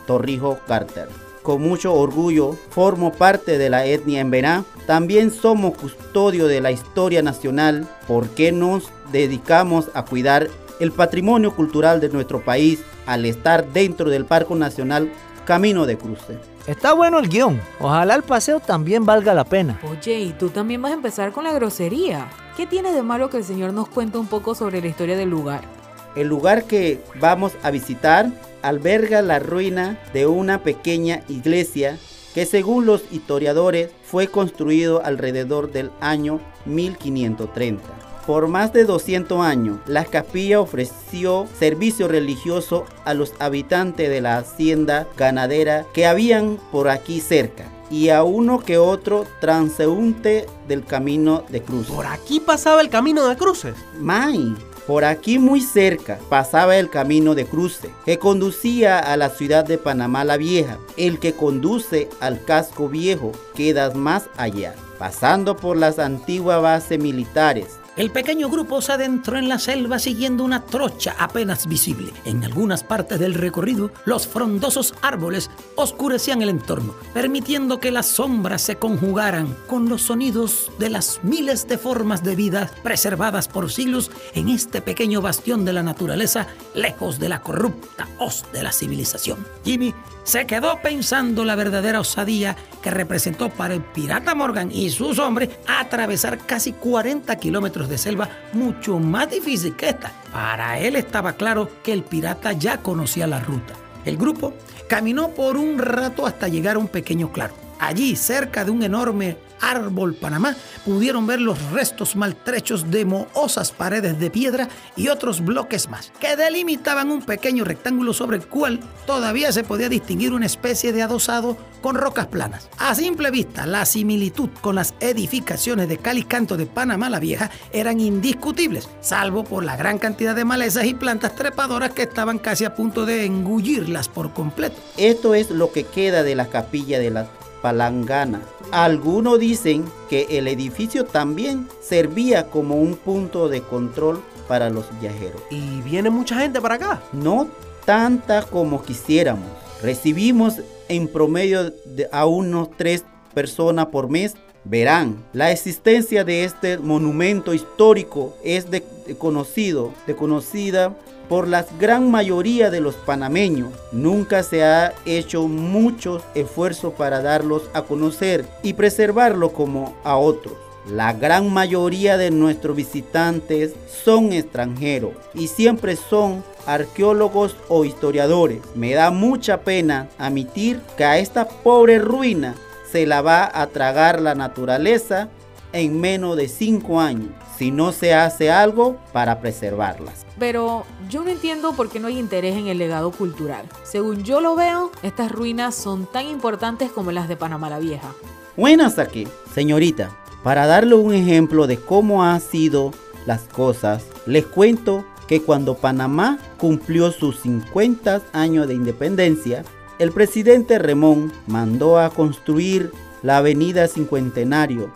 [0.07, 1.09] Torrijos-Carter.
[1.41, 4.63] Con mucho orgullo formo parte de la etnia emberá.
[4.87, 10.47] También somos custodio de la historia nacional porque nos dedicamos a cuidar
[10.79, 15.11] el patrimonio cultural de nuestro país al estar dentro del Parque Nacional
[15.45, 16.39] Camino de Cruce.
[16.65, 17.59] Está bueno el guion.
[17.81, 19.79] Ojalá el paseo también valga la pena.
[19.89, 22.29] Oye, ¿y tú también vas a empezar con la grosería?
[22.55, 25.29] ¿Qué tiene de malo que el señor nos cuente un poco sobre la historia del
[25.29, 25.82] lugar?
[26.15, 31.97] El lugar que vamos a visitar alberga la ruina de una pequeña iglesia
[32.33, 37.83] que según los historiadores fue construido alrededor del año 1530.
[38.25, 44.37] Por más de 200 años, la capilla ofreció servicio religioso a los habitantes de la
[44.37, 51.43] hacienda ganadera que habían por aquí cerca y a uno que otro transeúnte del camino
[51.49, 51.87] de cruz.
[51.87, 53.75] Por aquí pasaba el camino de cruces.
[53.99, 54.55] May,
[54.87, 59.77] por aquí muy cerca pasaba el camino de cruce que conducía a la ciudad de
[59.77, 60.77] Panamá la Vieja.
[60.97, 67.79] El que conduce al casco viejo queda más allá, pasando por las antiguas bases militares.
[67.95, 72.11] El pequeño grupo se adentró en la selva siguiendo una trocha apenas visible.
[72.25, 78.63] En algunas partes del recorrido, los frondosos árboles oscurecían el entorno, permitiendo que las sombras
[78.63, 84.09] se conjugaran con los sonidos de las miles de formas de vida preservadas por siglos
[84.33, 89.45] en este pequeño bastión de la naturaleza, lejos de la corrupta hoz de la civilización.
[89.63, 95.19] Jimmy se quedó pensando la verdadera osadía que representó para el pirata Morgan y sus
[95.19, 100.11] hombres atravesar casi 40 kilómetros de selva mucho más difícil que esta.
[100.31, 103.73] Para él estaba claro que el pirata ya conocía la ruta.
[104.05, 104.53] El grupo
[104.87, 107.55] caminó por un rato hasta llegar a un pequeño claro.
[107.83, 114.17] Allí, cerca de un enorme árbol Panamá, pudieron ver los restos maltrechos de mohosas paredes
[114.19, 119.51] de piedra y otros bloques más, que delimitaban un pequeño rectángulo sobre el cual todavía
[119.51, 122.69] se podía distinguir una especie de adosado con rocas planas.
[122.77, 127.99] A simple vista, la similitud con las edificaciones de Calicanto de Panamá la Vieja eran
[127.99, 132.75] indiscutibles, salvo por la gran cantidad de malezas y plantas trepadoras que estaban casi a
[132.75, 134.77] punto de engullirlas por completo.
[134.95, 137.27] Esto es lo que queda de la capilla de la
[137.63, 138.41] Palangana.
[138.71, 145.41] Algunos dicen que el edificio también servía como un punto de control para los viajeros.
[145.49, 147.01] Y viene mucha gente para acá.
[147.13, 147.47] No
[147.85, 149.47] tanta como quisiéramos.
[149.81, 154.35] recibimos en promedio de a unos tres personas por mes.
[154.65, 160.95] Verán, la existencia de este monumento histórico es de, de conocido, de conocida
[161.33, 163.71] por la gran mayoría de los panameños.
[163.91, 170.53] Nunca se ha hecho mucho esfuerzo para darlos a conocer y preservarlo como a otros.
[170.87, 178.59] La gran mayoría de nuestros visitantes son extranjeros y siempre son arqueólogos o historiadores.
[178.75, 182.53] Me da mucha pena admitir que a esta pobre ruina
[182.91, 185.29] se la va a tragar la naturaleza
[185.71, 190.25] en menos de 5 años si no se hace algo para preservarlas.
[190.39, 193.65] Pero yo no entiendo por qué no hay interés en el legado cultural.
[193.83, 198.13] Según yo lo veo, estas ruinas son tan importantes como las de Panamá la Vieja.
[198.57, 200.11] Buenas aquí, señorita.
[200.43, 202.91] Para darle un ejemplo de cómo han sido
[203.25, 209.63] las cosas, les cuento que cuando Panamá cumplió sus 50 años de independencia,
[209.99, 212.91] el presidente Remón mandó a construir
[213.23, 214.91] la avenida Cincuentenario,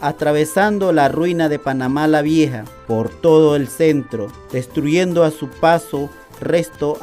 [0.00, 6.08] atravesando la ruina de Panamá la Vieja por todo el centro, destruyendo a su paso
[6.40, 6.98] restos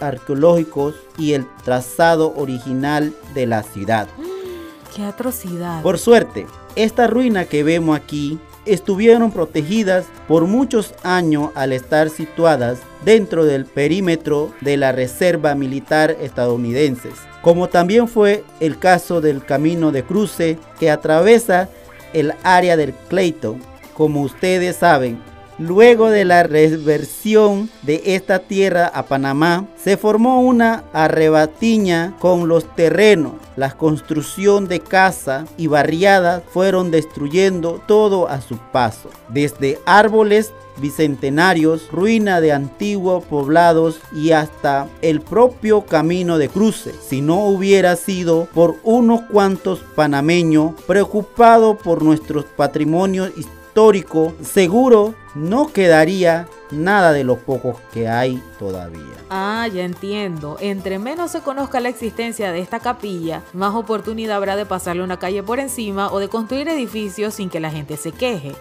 [0.00, 4.08] arqueológicos y el trazado original de la ciudad.
[4.94, 5.82] ¡Qué atrocidad!
[5.82, 12.78] Por suerte, esta ruina que vemos aquí estuvieron protegidas por muchos años al estar situadas
[13.04, 17.10] dentro del perímetro de la Reserva Militar estadounidense,
[17.42, 21.68] como también fue el caso del camino de cruce que atraviesa
[22.12, 23.60] el área del Clayton.
[23.94, 25.18] Como ustedes saben,
[25.58, 32.64] Luego de la reversión de esta tierra a Panamá, se formó una arrebatiña con los
[32.76, 33.32] terrenos.
[33.56, 41.88] La construcción de casa y barriadas fueron destruyendo todo a su paso, desde árboles bicentenarios,
[41.90, 46.92] ruina de antiguos poblados y hasta el propio camino de cruce.
[46.92, 55.14] Si no hubiera sido por unos cuantos panameños preocupados por nuestros patrimonios históricos, histórico, seguro
[55.34, 59.12] no quedaría nada de los pocos que hay todavía.
[59.28, 60.56] Ah, ya entiendo.
[60.60, 65.18] Entre menos se conozca la existencia de esta capilla, más oportunidad habrá de pasarle una
[65.18, 68.54] calle por encima o de construir edificios sin que la gente se queje.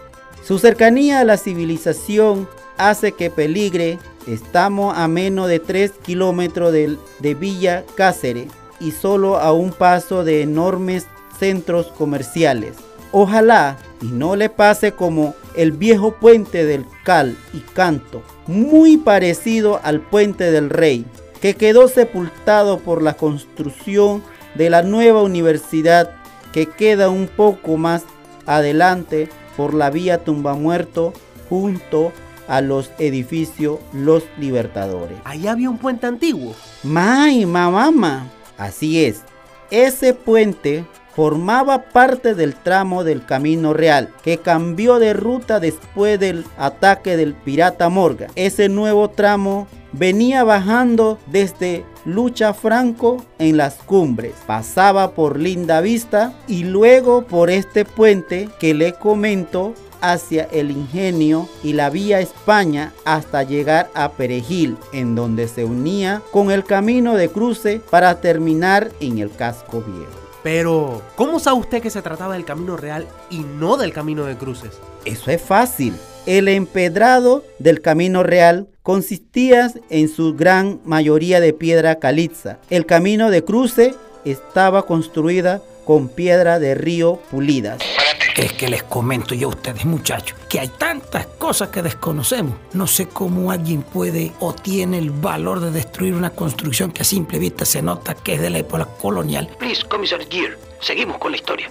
[0.43, 3.99] Su cercanía a la civilización hace que peligre.
[4.27, 8.49] Estamos a menos de 3 kilómetros de, de Villa Cáceres
[8.81, 11.07] y solo a un paso de enormes
[11.39, 12.75] centros comerciales.
[13.17, 19.79] Ojalá y no le pase como el viejo puente del Cal y Canto, muy parecido
[19.83, 21.05] al puente del Rey,
[21.39, 24.21] que quedó sepultado por la construcción
[24.55, 26.11] de la nueva universidad
[26.51, 28.03] que queda un poco más
[28.45, 31.13] adelante por la vía Tumbamuerto
[31.47, 32.11] junto
[32.49, 35.19] a los edificios Los Libertadores.
[35.23, 36.53] Ahí había un puente antiguo.
[36.83, 38.27] ¡May, mamá!
[38.57, 39.21] Así es.
[39.71, 40.83] Ese puente
[41.15, 47.33] formaba parte del tramo del Camino Real, que cambió de ruta después del ataque del
[47.33, 48.29] pirata Morgan.
[48.35, 56.33] Ese nuevo tramo venía bajando desde Lucha Franco en las cumbres, pasaba por Linda Vista
[56.47, 62.93] y luego por este puente que le comento hacia el ingenio y la vía España
[63.05, 68.91] hasta llegar a Perejil, en donde se unía con el camino de cruce para terminar
[68.99, 70.24] en el casco viejo.
[70.45, 74.37] Pero, ¿cómo sabe usted que se trataba del camino real y no del camino de
[74.37, 74.73] cruces?
[75.03, 75.95] Eso es fácil.
[76.27, 82.59] El empedrado del camino real consistía en su gran mayoría de piedra caliza.
[82.69, 87.79] El camino de cruce estaba construida con piedra de río pulidas.
[88.35, 92.55] Es que les comento yo a ustedes, muchachos, que hay tantas cosas que desconocemos.
[92.73, 97.05] No sé cómo alguien puede o tiene el valor de destruir una construcción que a
[97.05, 99.49] simple vista se nota que es de la época colonial.
[99.57, 101.69] Please, Commissar Gear, seguimos con la historia.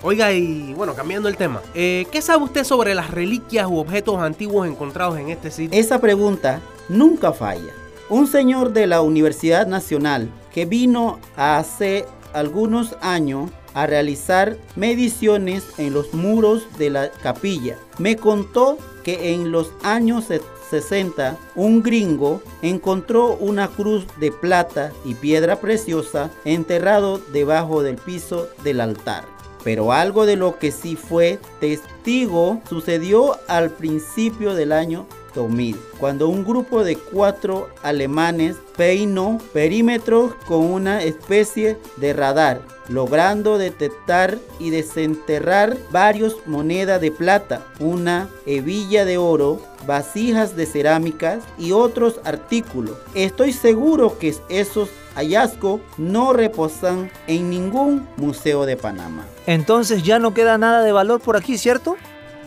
[0.00, 4.16] Oiga, y bueno, cambiando el tema, eh, ¿qué sabe usted sobre las reliquias u objetos
[4.20, 5.78] antiguos encontrados en este sitio?
[5.78, 7.74] Esa pregunta nunca falla.
[8.08, 15.94] Un señor de la Universidad Nacional que vino hace algunos años a realizar mediciones en
[15.94, 17.78] los muros de la capilla.
[17.98, 20.24] Me contó que en los años
[20.70, 28.48] 60 un gringo encontró una cruz de plata y piedra preciosa enterrado debajo del piso
[28.64, 29.24] del altar.
[29.62, 35.06] Pero algo de lo que sí fue testigo sucedió al principio del año
[35.38, 43.56] 2000, cuando un grupo de cuatro alemanes peinó perímetros con una especie de radar, logrando
[43.56, 51.72] detectar y desenterrar varias monedas de plata, una hebilla de oro, vasijas de cerámicas y
[51.72, 52.96] otros artículos.
[53.14, 59.24] Estoy seguro que esos hallazgos no reposan en ningún museo de Panamá.
[59.46, 61.96] Entonces ya no queda nada de valor por aquí, ¿cierto?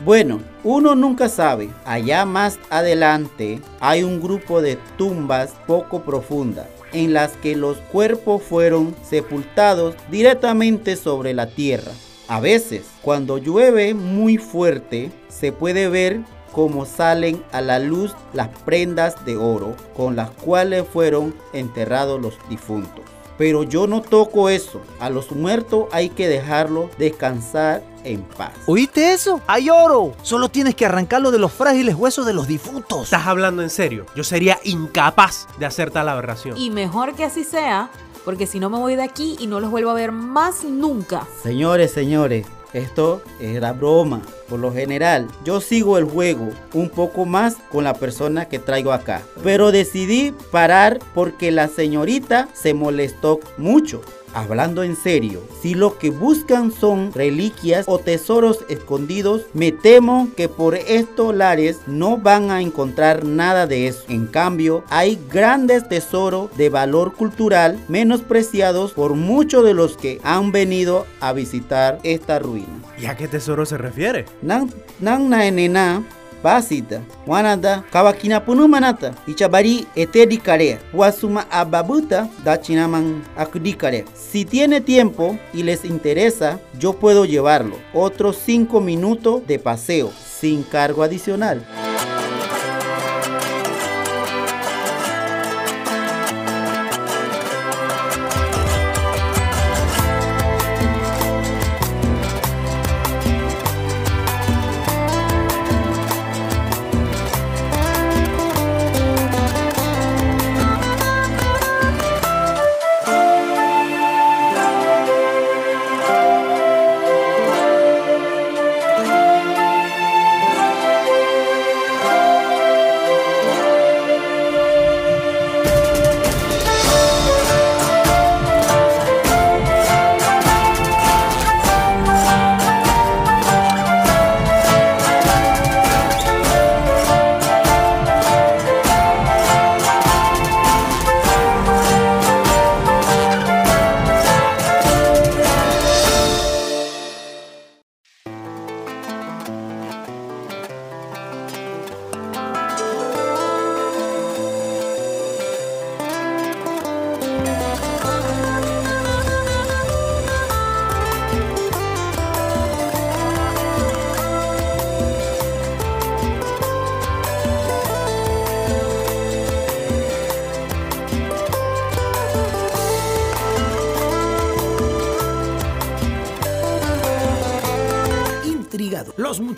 [0.03, 1.69] Bueno, uno nunca sabe.
[1.85, 8.41] Allá más adelante hay un grupo de tumbas poco profundas en las que los cuerpos
[8.41, 11.91] fueron sepultados directamente sobre la tierra.
[12.27, 18.49] A veces, cuando llueve muy fuerte, se puede ver cómo salen a la luz las
[18.65, 23.05] prendas de oro con las cuales fueron enterrados los difuntos.
[23.37, 24.81] Pero yo no toco eso.
[24.99, 28.51] A los muertos hay que dejarlos descansar en paz.
[28.65, 29.41] ¿Oíste eso?
[29.47, 30.13] ¡Hay oro!
[30.23, 33.03] Solo tienes que arrancarlo de los frágiles huesos de los difuntos.
[33.05, 34.05] ¿Estás hablando en serio?
[34.15, 36.57] Yo sería incapaz de hacer tal aberración.
[36.57, 37.89] Y mejor que así sea,
[38.25, 41.27] porque si no me voy de aquí y no los vuelvo a ver más nunca.
[41.41, 44.21] Señores, señores, esto era broma.
[44.47, 48.91] Por lo general, yo sigo el juego un poco más con la persona que traigo
[48.91, 49.21] acá.
[49.43, 54.01] Pero decidí parar porque la señorita se molestó mucho.
[54.33, 60.47] Hablando en serio, si lo que buscan son reliquias o tesoros escondidos, me temo que
[60.47, 64.03] por estos lares no van a encontrar nada de eso.
[64.07, 70.51] En cambio, hay grandes tesoros de valor cultural menospreciados por muchos de los que han
[70.51, 72.67] venido a visitar esta ruina.
[72.97, 74.25] ¿Y a qué tesoro se refiere?
[74.41, 76.03] Nan nan na enena
[76.43, 79.13] basita wanada kawakina punu manata.
[79.27, 86.59] Ichabari etedi karea wasuma ababuta da chinaman akudi karea si tiene tiempo y les interesa
[86.79, 87.75] yo puedo llevarlo.
[87.93, 91.61] Otros 5 minutos de paseo sin cargo adicional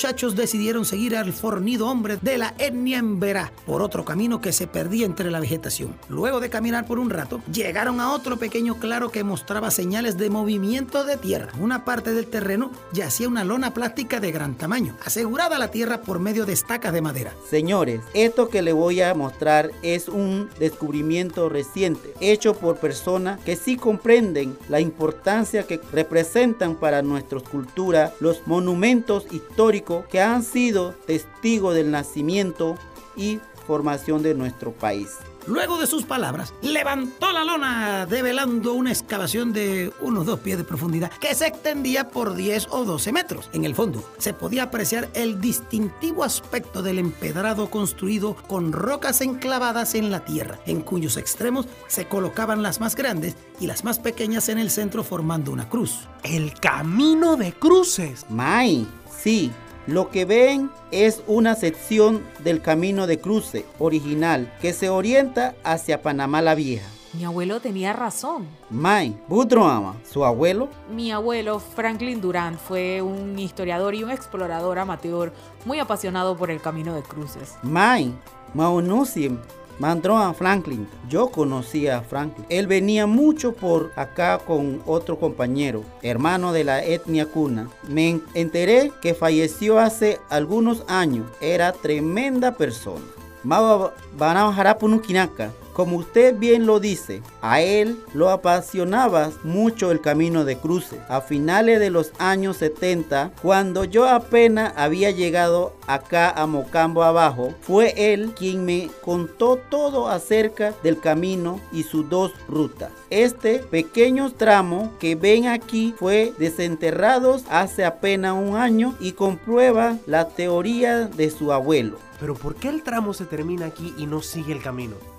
[0.04, 4.68] muchachos decidieron seguir al fornido hombre de la etnia Emberá por otro camino que se
[4.68, 5.96] perdía entre la vegetación.
[6.10, 10.30] Luego de caminar por un rato, llegaron a otro pequeño claro que mostraba señales de
[10.30, 11.54] movimiento de tierra.
[11.58, 16.02] Una parte del terreno yacía una lona plástica de gran tamaño, asegurada a la tierra
[16.02, 17.34] por medio de estacas de madera.
[17.50, 23.56] Señores, esto que le voy a mostrar es un descubrimiento reciente, hecho por personas que
[23.56, 30.94] sí comprenden la importancia que representan para nuestra cultura los monumentos históricos que han sido
[31.06, 32.76] testigos del nacimiento
[33.16, 35.10] y formación de nuestro país.
[35.46, 40.64] Luego de sus palabras, levantó la lona, develando una excavación de unos dos pies de
[40.64, 43.50] profundidad que se extendía por 10 o 12 metros.
[43.52, 49.96] En el fondo se podía apreciar el distintivo aspecto del empedrado construido con rocas enclavadas
[49.96, 54.48] en la tierra, en cuyos extremos se colocaban las más grandes y las más pequeñas
[54.48, 56.08] en el centro formando una cruz.
[56.24, 58.26] El camino de cruces.
[58.30, 58.88] May,
[59.22, 59.52] sí,
[59.88, 66.02] lo que ven es una sección del camino de cruce original que se orienta hacia
[66.02, 66.88] Panamá la Vieja.
[67.14, 68.48] Mi abuelo tenía razón.
[68.72, 75.32] May, Budroama, su abuelo, Mi abuelo, Franklin Durant, fue un historiador y un explorador amateur
[75.66, 77.54] muy apasionado por el camino de cruces.
[77.62, 78.16] May,
[78.56, 79.38] Maunusim,
[79.84, 80.88] mandó a Franklin.
[81.10, 82.46] Yo conocía a Franklin.
[82.48, 87.70] Él venía mucho por acá con otro compañero, hermano de la etnia cuna.
[87.90, 91.26] Me enteré que falleció hace algunos años.
[91.42, 93.04] Era tremenda persona.
[93.44, 95.52] Mawa Banama Punukinaka.
[95.74, 101.00] Como usted bien lo dice, a él lo apasionaba mucho el camino de cruce.
[101.10, 107.56] A finales de los años 70, cuando yo apenas había llegado acá a Mocambo abajo,
[107.62, 112.92] fue él quien me contó todo acerca del camino y sus dos rutas.
[113.10, 120.28] Este pequeño tramo que ven aquí fue desenterrado hace apenas un año y comprueba la
[120.28, 121.98] teoría de su abuelo.
[122.20, 125.13] Pero ¿por qué el tramo se termina aquí y no sigue el camino?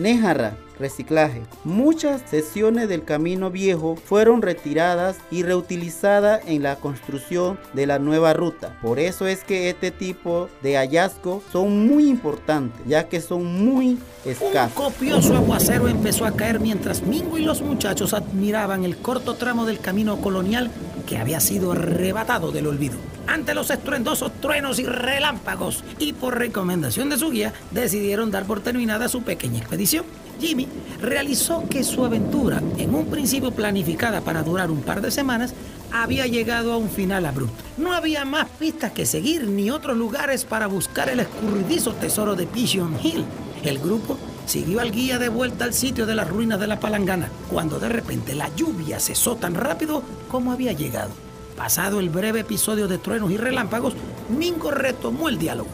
[0.00, 1.42] Nejarra, reciclaje.
[1.62, 8.32] Muchas sesiones del camino viejo fueron retiradas y reutilizadas en la construcción de la nueva
[8.32, 8.78] ruta.
[8.80, 13.98] Por eso es que este tipo de hallazgos son muy importantes, ya que son muy
[14.24, 14.74] escasos.
[14.74, 19.66] Un copioso aguacero empezó a caer mientras Mingo y los muchachos admiraban el corto tramo
[19.66, 20.70] del camino colonial
[21.10, 22.96] que había sido arrebatado del olvido.
[23.26, 28.60] Ante los estruendosos truenos y relámpagos, y por recomendación de su guía, decidieron dar por
[28.60, 30.04] terminada su pequeña expedición.
[30.40, 30.68] Jimmy
[31.02, 35.52] realizó que su aventura, en un principio planificada para durar un par de semanas,
[35.90, 37.64] había llegado a un final abrupto.
[37.76, 42.46] No había más pistas que seguir ni otros lugares para buscar el escurridizo tesoro de
[42.46, 43.24] Pigeon Hill.
[43.64, 44.16] El grupo
[44.50, 47.88] siguió al guía de vuelta al sitio de las ruinas de la palangana, cuando de
[47.88, 51.10] repente la lluvia cesó tan rápido como había llegado.
[51.56, 53.94] Pasado el breve episodio de truenos y relámpagos,
[54.28, 55.70] Mingo retomó el diálogo.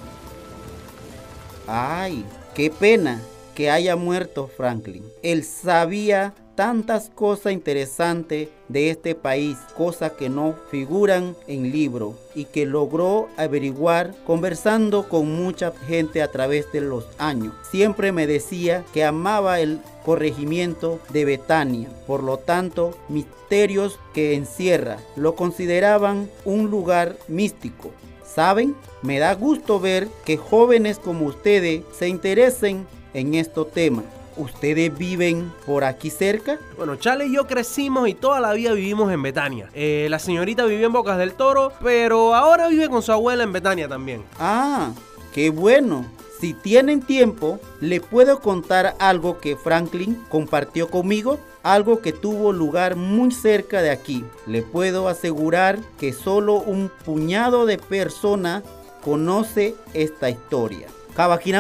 [1.66, 3.22] Ay, qué pena
[3.54, 5.04] que haya muerto Franklin.
[5.22, 12.46] Él sabía tantas cosas interesantes de este país, cosas que no figuran en libro y
[12.46, 17.54] que logró averiguar conversando con mucha gente a través de los años.
[17.70, 24.98] Siempre me decía que amaba el corregimiento de Betania, por lo tanto, misterios que encierra,
[25.14, 27.90] lo consideraban un lugar místico.
[28.24, 28.74] ¿Saben?
[29.02, 34.04] Me da gusto ver que jóvenes como ustedes se interesen en estos temas.
[34.36, 36.58] ¿Ustedes viven por aquí cerca?
[36.76, 39.70] Bueno, Chale y yo crecimos y toda la vida vivimos en Betania.
[39.72, 43.52] Eh, la señorita vivió en Bocas del Toro, pero ahora vive con su abuela en
[43.52, 44.22] Betania también.
[44.38, 44.92] Ah,
[45.32, 46.04] qué bueno.
[46.38, 52.94] Si tienen tiempo, le puedo contar algo que Franklin compartió conmigo, algo que tuvo lugar
[52.94, 54.22] muy cerca de aquí.
[54.46, 58.64] Le puedo asegurar que solo un puñado de personas
[59.02, 60.88] conoce esta historia.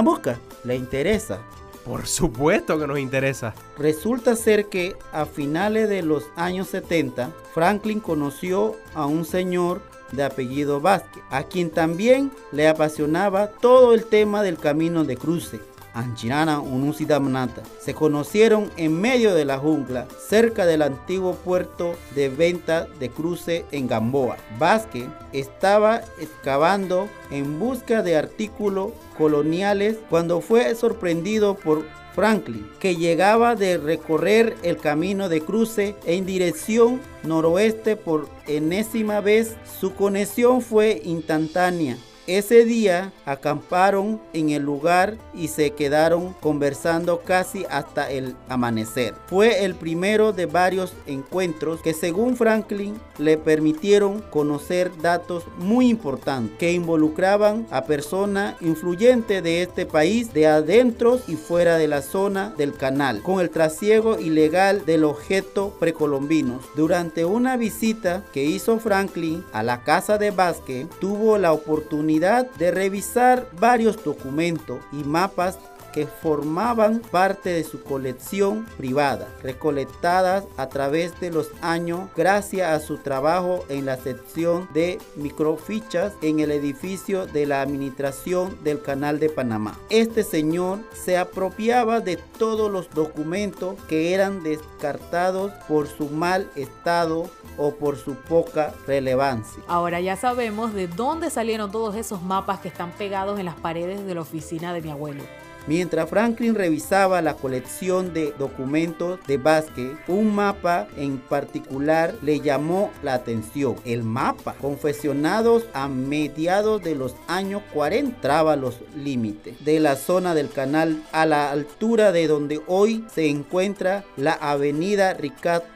[0.02, 1.40] Busca, ¿le interesa?
[1.86, 3.54] Por supuesto que nos interesa.
[3.78, 9.80] Resulta ser que a finales de los años 70, Franklin conoció a un señor
[10.10, 15.60] de apellido Vázquez, a quien también le apasionaba todo el tema del camino de cruce.
[15.96, 17.62] Anchirana Unusidamnata.
[17.80, 23.64] Se conocieron en medio de la jungla, cerca del antiguo puerto de venta de cruce
[23.72, 24.36] en Gamboa.
[24.58, 31.84] Vázquez estaba excavando en busca de artículos coloniales cuando fue sorprendido por
[32.14, 39.56] Franklin, que llegaba de recorrer el camino de cruce en dirección noroeste por enésima vez.
[39.80, 41.98] Su conexión fue instantánea.
[42.26, 49.14] Ese día acamparon en el lugar y se quedaron conversando casi hasta el amanecer.
[49.26, 56.58] Fue el primero de varios encuentros que según Franklin le permitieron conocer datos muy importantes
[56.58, 62.52] que involucraban a personas influyentes de este país de adentro y fuera de la zona
[62.58, 66.64] del canal con el trasiego ilegal del objeto precolombinos.
[66.74, 72.70] Durante una visita que hizo Franklin a la casa de Vázquez tuvo la oportunidad de
[72.70, 75.58] revisar varios documentos y mapas
[75.96, 82.86] que formaban parte de su colección privada, recolectadas a través de los años gracias a
[82.86, 89.18] su trabajo en la sección de microfichas en el edificio de la administración del Canal
[89.18, 89.78] de Panamá.
[89.88, 97.30] Este señor se apropiaba de todos los documentos que eran descartados por su mal estado
[97.58, 99.62] o por su poca relevancia.
[99.66, 104.06] Ahora ya sabemos de dónde salieron todos esos mapas que están pegados en las paredes
[104.06, 105.22] de la oficina de mi abuelo.
[105.66, 112.92] Mientras Franklin revisaba la colección de documentos de Vázquez, un mapa en particular le llamó
[113.02, 113.74] la atención.
[113.84, 120.34] El mapa, confeccionados a mediados de los años 40, traba los límites de la zona
[120.34, 125.16] del canal a la altura de donde hoy se encuentra la avenida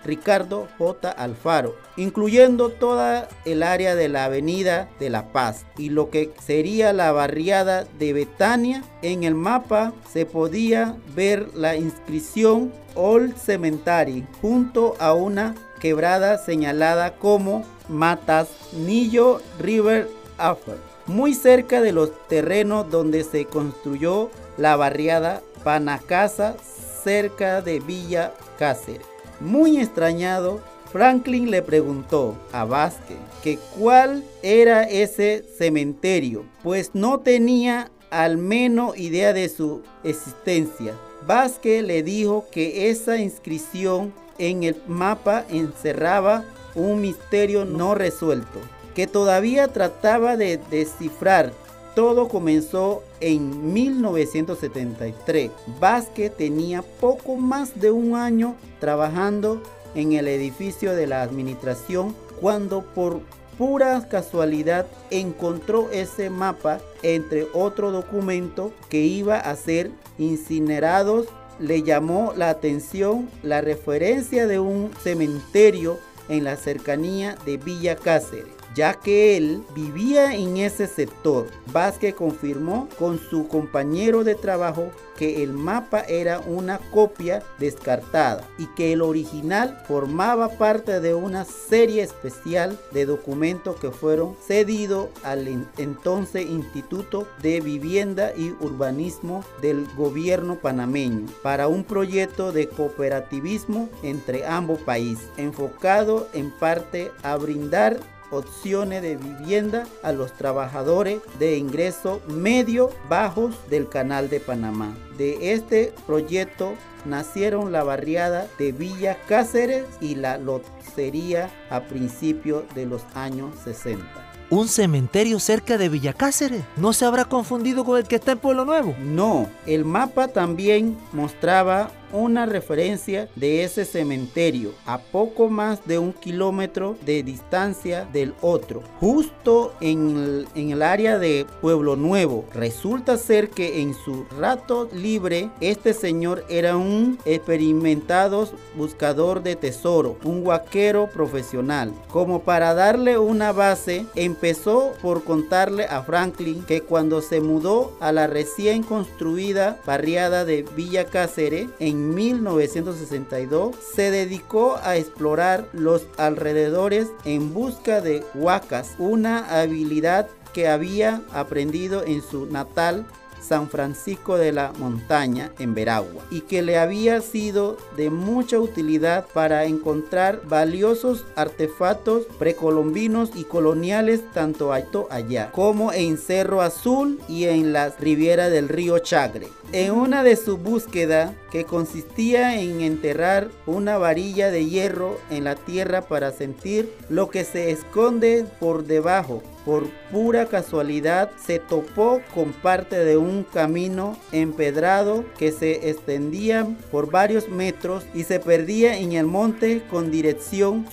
[0.05, 1.11] Ricardo J.
[1.11, 6.95] Alfaro incluyendo toda el área de la Avenida de La Paz y lo que sería
[6.95, 8.83] la barriada de Betania.
[9.03, 17.17] En el mapa se podía ver la inscripción Old Cemetery junto a una quebrada señalada
[17.17, 20.77] como Matas Nillo River Afar,
[21.07, 26.57] muy cerca de los terrenos donde se construyó la barriada Panacasa,
[27.05, 29.07] cerca de Villa Cáceres.
[29.39, 30.61] Muy extrañado,
[30.93, 38.99] Franklin le preguntó a Vázquez que cuál era ese cementerio, pues no tenía al menos
[38.99, 40.95] idea de su existencia.
[41.27, 48.59] Vázquez le dijo que esa inscripción en el mapa encerraba un misterio no resuelto,
[48.95, 51.53] que todavía trataba de descifrar.
[51.95, 55.51] Todo comenzó en 1973.
[55.79, 59.63] Vázquez tenía poco más de un año trabajando
[59.95, 63.21] en el edificio de la administración cuando por
[63.59, 71.27] pura casualidad encontró ese mapa entre otro documento que iba a ser incinerados.
[71.59, 75.99] Le llamó la atención la referencia de un cementerio
[76.31, 81.49] en la cercanía de Villa Cáceres ya que él vivía en ese sector.
[81.73, 88.67] Vázquez confirmó con su compañero de trabajo que el mapa era una copia descartada y
[88.69, 95.47] que el original formaba parte de una serie especial de documentos que fueron cedidos al
[95.77, 104.47] entonces Instituto de Vivienda y Urbanismo del gobierno panameño para un proyecto de cooperativismo entre
[104.47, 108.01] ambos países, enfocado en parte a brindar
[108.31, 114.95] opciones de vivienda a los trabajadores de ingreso medio bajos del canal de Panamá.
[115.19, 116.75] De este proyecto
[117.05, 124.05] nacieron la barriada de Villa Cáceres y la lotería a principios de los años 60.
[124.51, 126.65] ¿Un cementerio cerca de Villa Cáceres?
[126.77, 128.97] ¿No se habrá confundido con el que está en Pueblo Nuevo?
[128.99, 136.13] No, el mapa también mostraba una referencia de ese cementerio a poco más de un
[136.13, 142.47] kilómetro de distancia del otro, justo en el, área de Pueblo Nuevo.
[142.55, 150.17] Resulta ser que en su rato libre este señor era un experimentado buscador de tesoro,
[150.25, 151.93] un guaquero profesional.
[152.09, 158.13] Como para darle una base, empezó por contarle a Franklin que cuando se mudó a
[158.13, 167.09] la recién construida barriada de Villa Cáceres en 1962 se dedicó a explorar los alrededores
[167.25, 173.07] en busca de huacas, una habilidad que había aprendido en su natal
[173.51, 179.27] San Francisco de la Montaña en Veragua y que le había sido de mucha utilidad
[179.35, 187.73] para encontrar valiosos artefactos precolombinos y coloniales tanto allá como en Cerro Azul y en
[187.73, 189.49] la riviera del río Chagre.
[189.73, 195.57] En una de sus búsquedas, que consistía en enterrar una varilla de hierro en la
[195.57, 202.53] tierra para sentir lo que se esconde por debajo, por pura casualidad se topó con
[202.53, 209.13] parte de un camino empedrado que se extendía por varios metros y se perdía en
[209.13, 210.87] el monte con dirección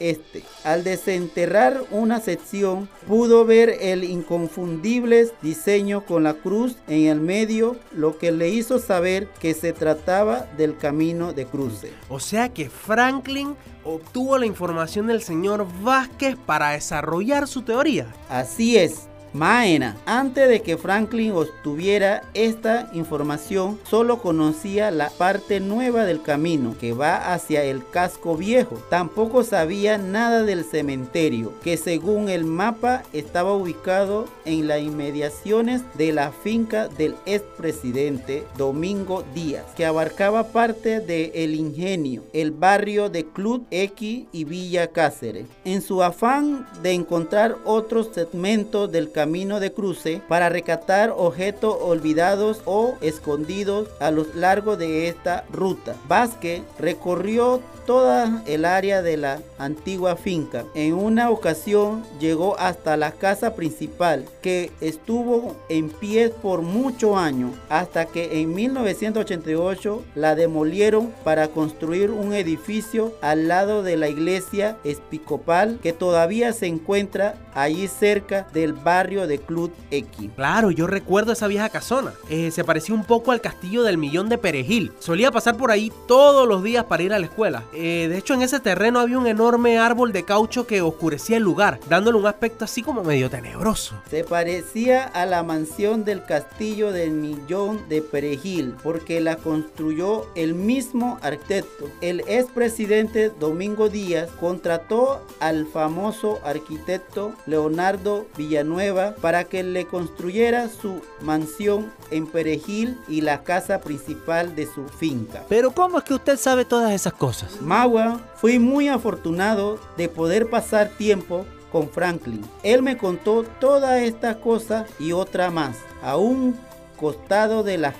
[0.00, 0.42] sur-este.
[0.64, 7.76] Al desenterrar una sección pudo ver el inconfundible diseño con la cruz en el medio,
[7.92, 11.92] lo que le hizo saber que se trataba del camino de cruce.
[12.08, 18.06] O sea que Franklin obtuvo la información del señor Vázquez para desarrollar su teoría.
[18.28, 19.09] Así es.
[19.32, 26.74] Maena, antes de que Franklin obtuviera esta información, solo conocía la parte nueva del camino
[26.80, 28.76] que va hacia el casco viejo.
[28.90, 36.12] Tampoco sabía nada del cementerio, que según el mapa estaba ubicado en las inmediaciones de
[36.12, 43.24] la finca del expresidente Domingo Díaz, que abarcaba parte del el ingenio, el barrio de
[43.26, 45.46] Club X y Villa Cáceres.
[45.64, 51.76] En su afán de encontrar otros segmentos del camino, camino de cruce para recatar objetos
[51.78, 55.94] olvidados o escondidos a lo largo de esta ruta.
[56.08, 57.60] Vázquez recorrió
[57.90, 60.64] toda el área de la antigua finca.
[60.76, 67.50] En una ocasión llegó hasta la casa principal que estuvo en pie por muchos años
[67.68, 74.76] hasta que en 1988 la demolieron para construir un edificio al lado de la iglesia
[74.84, 80.30] episcopal que todavía se encuentra allí cerca del barrio de Club X.
[80.36, 82.12] Claro, yo recuerdo esa vieja casona.
[82.28, 84.92] Eh, se parecía un poco al castillo del Millón de Perejil.
[85.00, 87.64] Solía pasar por ahí todos los días para ir a la escuela.
[87.82, 91.42] Eh, de hecho, en ese terreno había un enorme árbol de caucho que oscurecía el
[91.42, 93.94] lugar, dándole un aspecto así como medio tenebroso.
[94.10, 100.54] Se parecía a la mansión del castillo del Millón de Perejil porque la construyó el
[100.54, 101.88] mismo arquitecto.
[102.02, 111.00] El expresidente Domingo Díaz contrató al famoso arquitecto Leonardo Villanueva para que le construyera su
[111.22, 115.44] mansión en Perejil y la casa principal de su finca.
[115.48, 117.59] Pero ¿cómo es que usted sabe todas esas cosas?
[117.60, 122.42] Magua, fui muy afortunado de poder pasar tiempo con Franklin.
[122.62, 125.76] Él me contó toda esta cosa y otra más.
[126.02, 126.58] A un
[126.96, 127.94] costado de la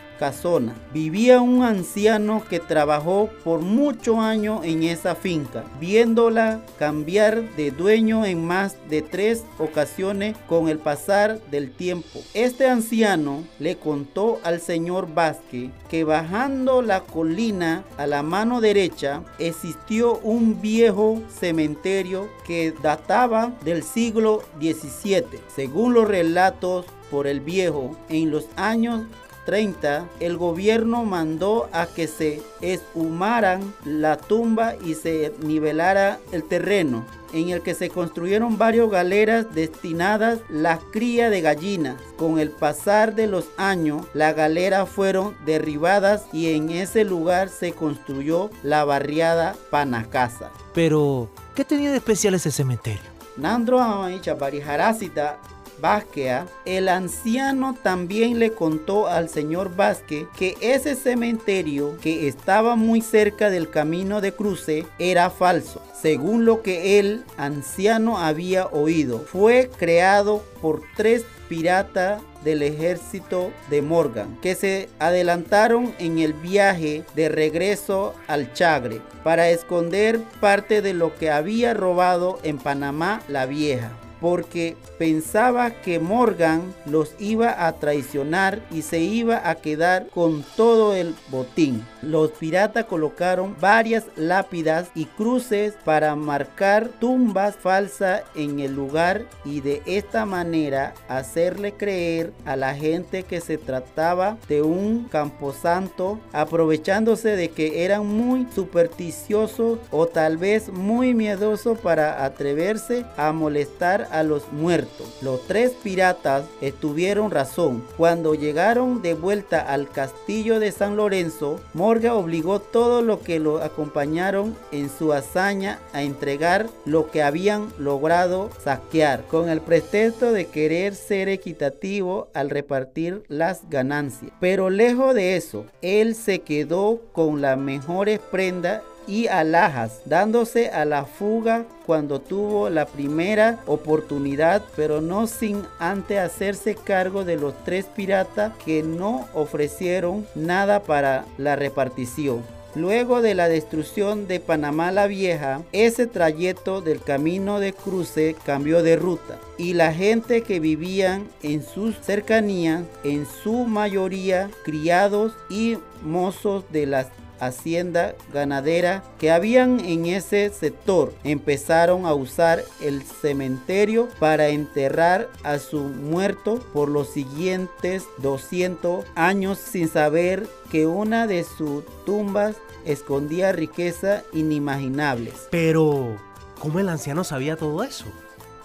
[0.92, 8.26] vivía un anciano que trabajó por muchos años en esa finca, viéndola cambiar de dueño
[8.26, 12.20] en más de tres ocasiones con el pasar del tiempo.
[12.34, 19.22] Este anciano le contó al señor Vázquez que bajando la colina a la mano derecha
[19.38, 25.40] existió un viejo cementerio que databa del siglo XVII.
[25.54, 29.06] Según los relatos por el viejo, en los años
[29.44, 37.04] 30, el gobierno mandó a que se eshumaran la tumba y se nivelara el terreno
[37.32, 41.96] en el que se construyeron varias galeras destinadas la cría de gallinas.
[42.16, 47.72] Con el pasar de los años, las galeras fueron derribadas y en ese lugar se
[47.72, 50.50] construyó la barriada Panacasa.
[50.74, 53.10] Pero, ¿qué tenía de especial ese cementerio?
[53.36, 55.38] Nandro Amaicha Barijarásita
[55.80, 63.00] Vázquez, el anciano también le contó al señor Vázquez que ese cementerio que estaba muy
[63.00, 65.82] cerca del camino de cruce era falso.
[66.00, 73.82] Según lo que el anciano había oído, fue creado por tres piratas del ejército de
[73.82, 80.94] Morgan que se adelantaron en el viaje de regreso al Chagre para esconder parte de
[80.94, 83.90] lo que había robado en Panamá la Vieja
[84.20, 90.94] porque pensaba que Morgan los iba a traicionar y se iba a quedar con todo
[90.94, 91.84] el botín.
[92.02, 99.60] Los piratas colocaron varias lápidas y cruces para marcar tumbas falsas en el lugar y
[99.60, 107.36] de esta manera hacerle creer a la gente que se trataba de un camposanto aprovechándose
[107.36, 114.22] de que eran muy supersticiosos o tal vez muy miedosos para atreverse a molestar a
[114.22, 115.06] los muertos.
[115.22, 117.84] Los tres piratas estuvieron razón.
[117.96, 123.62] Cuando llegaron de vuelta al castillo de San Lorenzo, Morgan obligó todo lo que lo
[123.62, 130.46] acompañaron en su hazaña a entregar lo que habían logrado saquear, con el pretexto de
[130.46, 134.32] querer ser equitativo al repartir las ganancias.
[134.40, 140.84] Pero lejos de eso, él se quedó con las mejores prendas y alhajas, dándose a
[140.84, 147.52] la fuga cuando tuvo la primera oportunidad, pero no sin antes hacerse cargo de los
[147.64, 152.42] tres piratas que no ofrecieron nada para la repartición.
[152.76, 158.84] Luego de la destrucción de Panamá la Vieja, ese trayecto del camino de cruce cambió
[158.84, 165.78] de ruta y la gente que vivían en sus cercanías, en su mayoría criados y
[166.04, 167.08] mozos de las
[167.40, 175.58] hacienda ganadera que habían en ese sector empezaron a usar el cementerio para enterrar a
[175.58, 183.52] su muerto por los siguientes 200 años sin saber que una de sus tumbas escondía
[183.52, 185.48] riqueza inimaginables.
[185.50, 186.16] Pero,
[186.58, 188.06] ¿cómo el anciano sabía todo eso?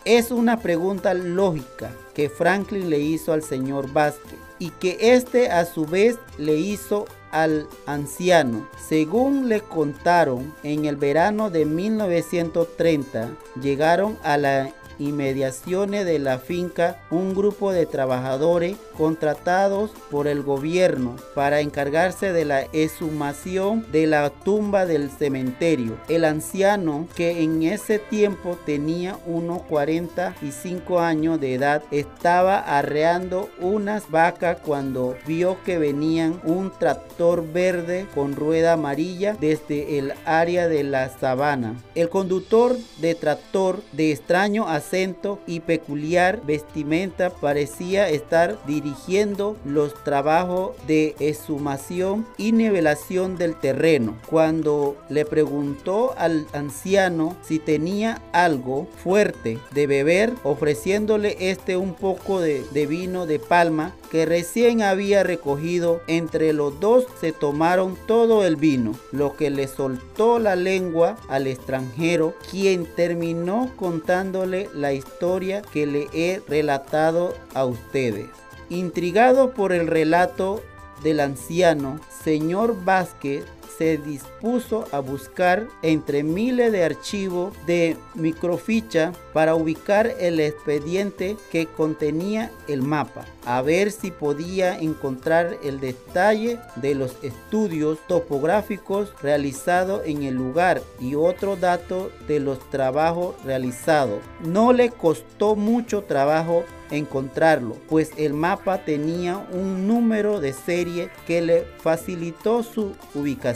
[0.05, 5.65] Es una pregunta lógica que Franklin le hizo al señor Vázquez y que éste a
[5.65, 8.65] su vez le hizo al anciano.
[8.77, 13.29] Según le contaron, en el verano de 1930
[13.61, 21.15] llegaron a la inmediaciones de la finca un grupo de trabajadores contratados por el gobierno
[21.33, 25.97] para encargarse de la exhumación de la tumba del cementerio.
[26.07, 34.09] El anciano, que en ese tiempo tenía unos 45 años de edad, estaba arreando unas
[34.09, 40.83] vacas cuando vio que venían un tractor verde con rueda amarilla desde el área de
[40.83, 41.75] la sabana.
[41.95, 50.71] El conductor de tractor de extraño acento y peculiar vestimenta parecía estar dirigiendo los trabajos
[50.85, 54.15] de exhumación y nivelación del terreno.
[54.29, 62.39] Cuando le preguntó al anciano si tenía algo fuerte de beber, ofreciéndole este un poco
[62.39, 68.45] de, de vino de palma que recién había recogido, entre los dos se tomaron todo
[68.45, 75.63] el vino, lo que le soltó la lengua al extranjero, quien terminó contándole la historia
[75.63, 78.44] que le he relatado a ustedes.
[78.69, 80.63] Intrigado por el relato
[81.03, 83.45] del anciano, señor Vázquez
[83.77, 91.65] se dispuso a buscar entre miles de archivos de microficha para ubicar el expediente que
[91.65, 100.01] contenía el mapa, a ver si podía encontrar el detalle de los estudios topográficos realizados
[100.05, 104.19] en el lugar y otro dato de los trabajos realizados.
[104.43, 111.41] No le costó mucho trabajo encontrarlo, pues el mapa tenía un número de serie que
[111.41, 113.54] le facilitó su ubicación.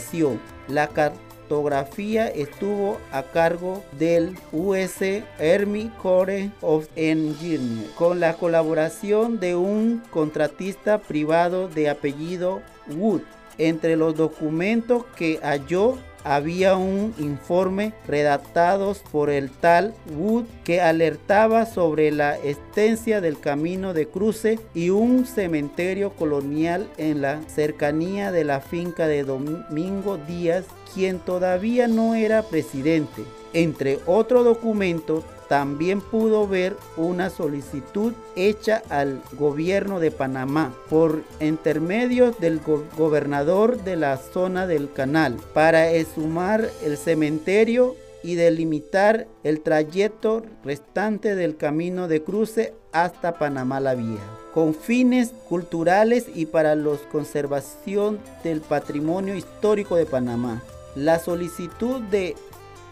[0.68, 5.02] La cartografía estuvo a cargo del US
[5.38, 13.22] Army Corps of Engineers con la colaboración de un contratista privado de apellido Wood.
[13.58, 21.66] Entre los documentos que halló había un informe redactado por el tal Wood que alertaba
[21.66, 28.44] sobre la extensia del camino de cruce y un cementerio colonial en la cercanía de
[28.44, 30.64] la finca de Domingo Díaz,
[30.94, 33.22] quien todavía no era presidente.
[33.52, 42.30] Entre otros documentos también pudo ver una solicitud hecha al gobierno de Panamá por intermedio
[42.30, 42.60] del
[42.96, 51.34] gobernador de la zona del canal para exhumar el cementerio y delimitar el trayecto restante
[51.34, 54.22] del camino de cruce hasta Panamá la Vieja,
[54.54, 60.62] con fines culturales y para la conservación del patrimonio histórico de Panamá.
[60.94, 62.36] La solicitud de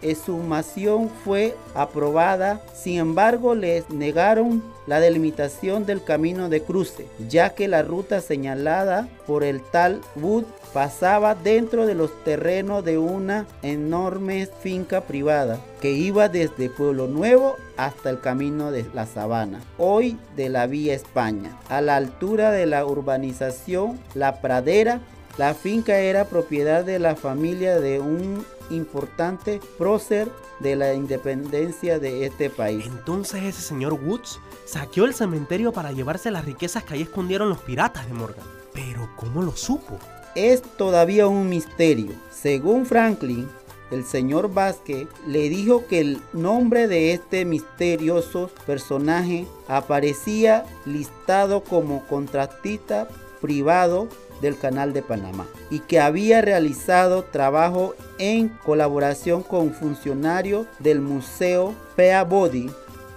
[0.01, 7.67] exhumación fue aprobada, sin embargo les negaron la delimitación del camino de cruce, ya que
[7.67, 14.47] la ruta señalada por el tal Wood pasaba dentro de los terrenos de una enorme
[14.61, 20.49] finca privada que iba desde Pueblo Nuevo hasta el camino de la Sabana, hoy de
[20.49, 25.01] la Vía España, a la altura de la urbanización La Pradera.
[25.37, 32.25] La finca era propiedad de la familia de un importante prócer de la independencia de
[32.25, 32.85] este país.
[32.85, 37.59] Entonces ese señor Woods saqueó el cementerio para llevarse las riquezas que ahí escondieron los
[37.59, 38.45] piratas de Morgan.
[38.73, 39.97] Pero ¿cómo lo supo?
[40.35, 42.11] Es todavía un misterio.
[42.31, 43.47] Según Franklin,
[43.91, 52.05] el señor Vázquez le dijo que el nombre de este misterioso personaje aparecía listado como
[52.05, 53.07] contratista
[53.41, 54.07] privado
[54.41, 61.73] del Canal de Panamá y que había realizado trabajo en colaboración con funcionarios del Museo
[61.95, 62.69] Peabody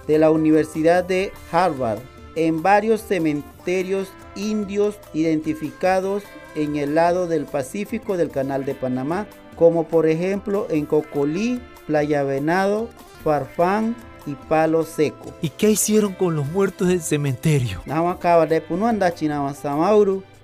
[0.07, 1.99] de la Universidad de Harvard
[2.35, 6.23] en varios cementerios indios identificados
[6.55, 12.23] en el lado del Pacífico del Canal de Panamá, como por ejemplo en Cocolí, Playa
[12.23, 12.89] Venado,
[13.23, 13.95] Farfán
[14.25, 15.33] y Palo Seco.
[15.41, 17.81] ¿Y qué hicieron con los muertos del cementerio?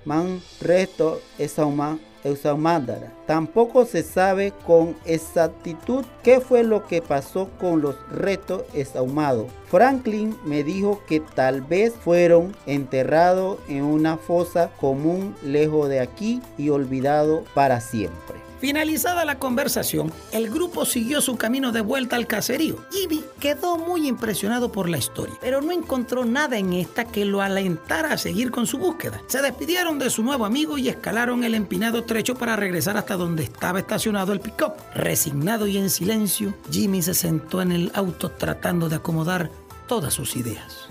[0.04, 3.12] Man resto exaumandara.
[3.26, 9.46] Tampoco se sabe con exactitud qué fue lo que pasó con los restos exhumados.
[9.68, 16.42] Franklin me dijo que tal vez fueron enterrados en una fosa común lejos de aquí
[16.58, 18.49] y olvidado para siempre.
[18.60, 22.76] Finalizada la conversación, el grupo siguió su camino de vuelta al caserío.
[22.92, 27.40] Jimmy quedó muy impresionado por la historia, pero no encontró nada en esta que lo
[27.40, 29.22] alentara a seguir con su búsqueda.
[29.28, 33.44] Se despidieron de su nuevo amigo y escalaron el empinado trecho para regresar hasta donde
[33.44, 34.74] estaba estacionado el pick-up.
[34.94, 39.50] Resignado y en silencio, Jimmy se sentó en el auto tratando de acomodar
[39.86, 40.88] todas sus ideas.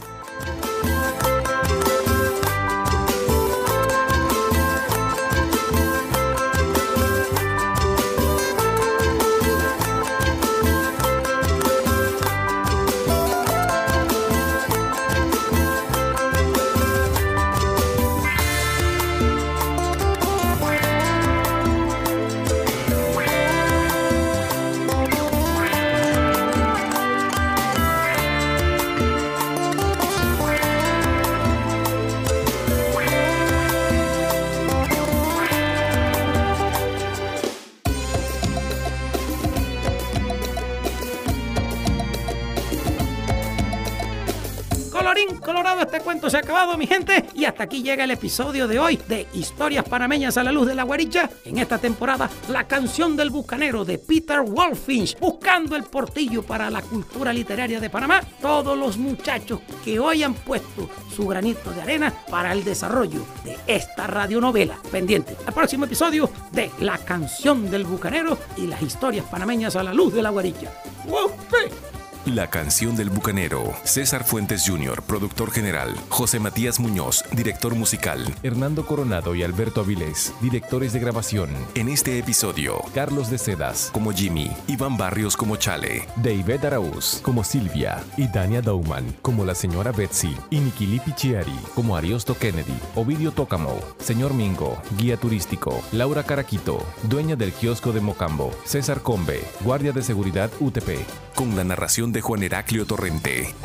[46.28, 47.24] Se ha acabado, mi gente.
[47.36, 50.74] Y hasta aquí llega el episodio de hoy de Historias Panameñas a la Luz de
[50.74, 51.30] la Guaricha.
[51.46, 56.82] En esta temporada, la canción del bucanero de Peter Wolfinch, buscando el portillo para la
[56.82, 58.22] cultura literaria de Panamá.
[58.42, 63.58] Todos los muchachos que hoy han puesto su granito de arena para el desarrollo de
[63.68, 64.80] esta radionovela.
[64.92, 69.94] Pendiente al próximo episodio de La canción del bucanero y las historias panameñas a la
[69.94, 70.74] luz de la guaricha.
[71.06, 71.89] ¡Wupi!
[72.30, 73.74] La canción del bucanero.
[73.84, 75.96] César Fuentes Jr., productor general.
[76.10, 78.24] José Matías Muñoz, director musical.
[78.44, 81.50] Hernando Coronado y Alberto Avilés, directores de grabación.
[81.74, 87.44] En este episodio, Carlos de Cedas, como Jimmy, Iván Barrios como Chale, David Araúz, como
[87.44, 93.32] Silvia, y Dania Dauman, como la señora Betsy, y Nikili Pichiari, como Ariosto Kennedy, Ovidio
[93.32, 99.94] Tócamo, señor Mingo, guía turístico, Laura Caraquito, dueña del kiosco de Mocambo, César Combe, guardia
[99.94, 101.08] de seguridad UTP.
[101.40, 103.56] con la narración Juan Heraclio Torrente.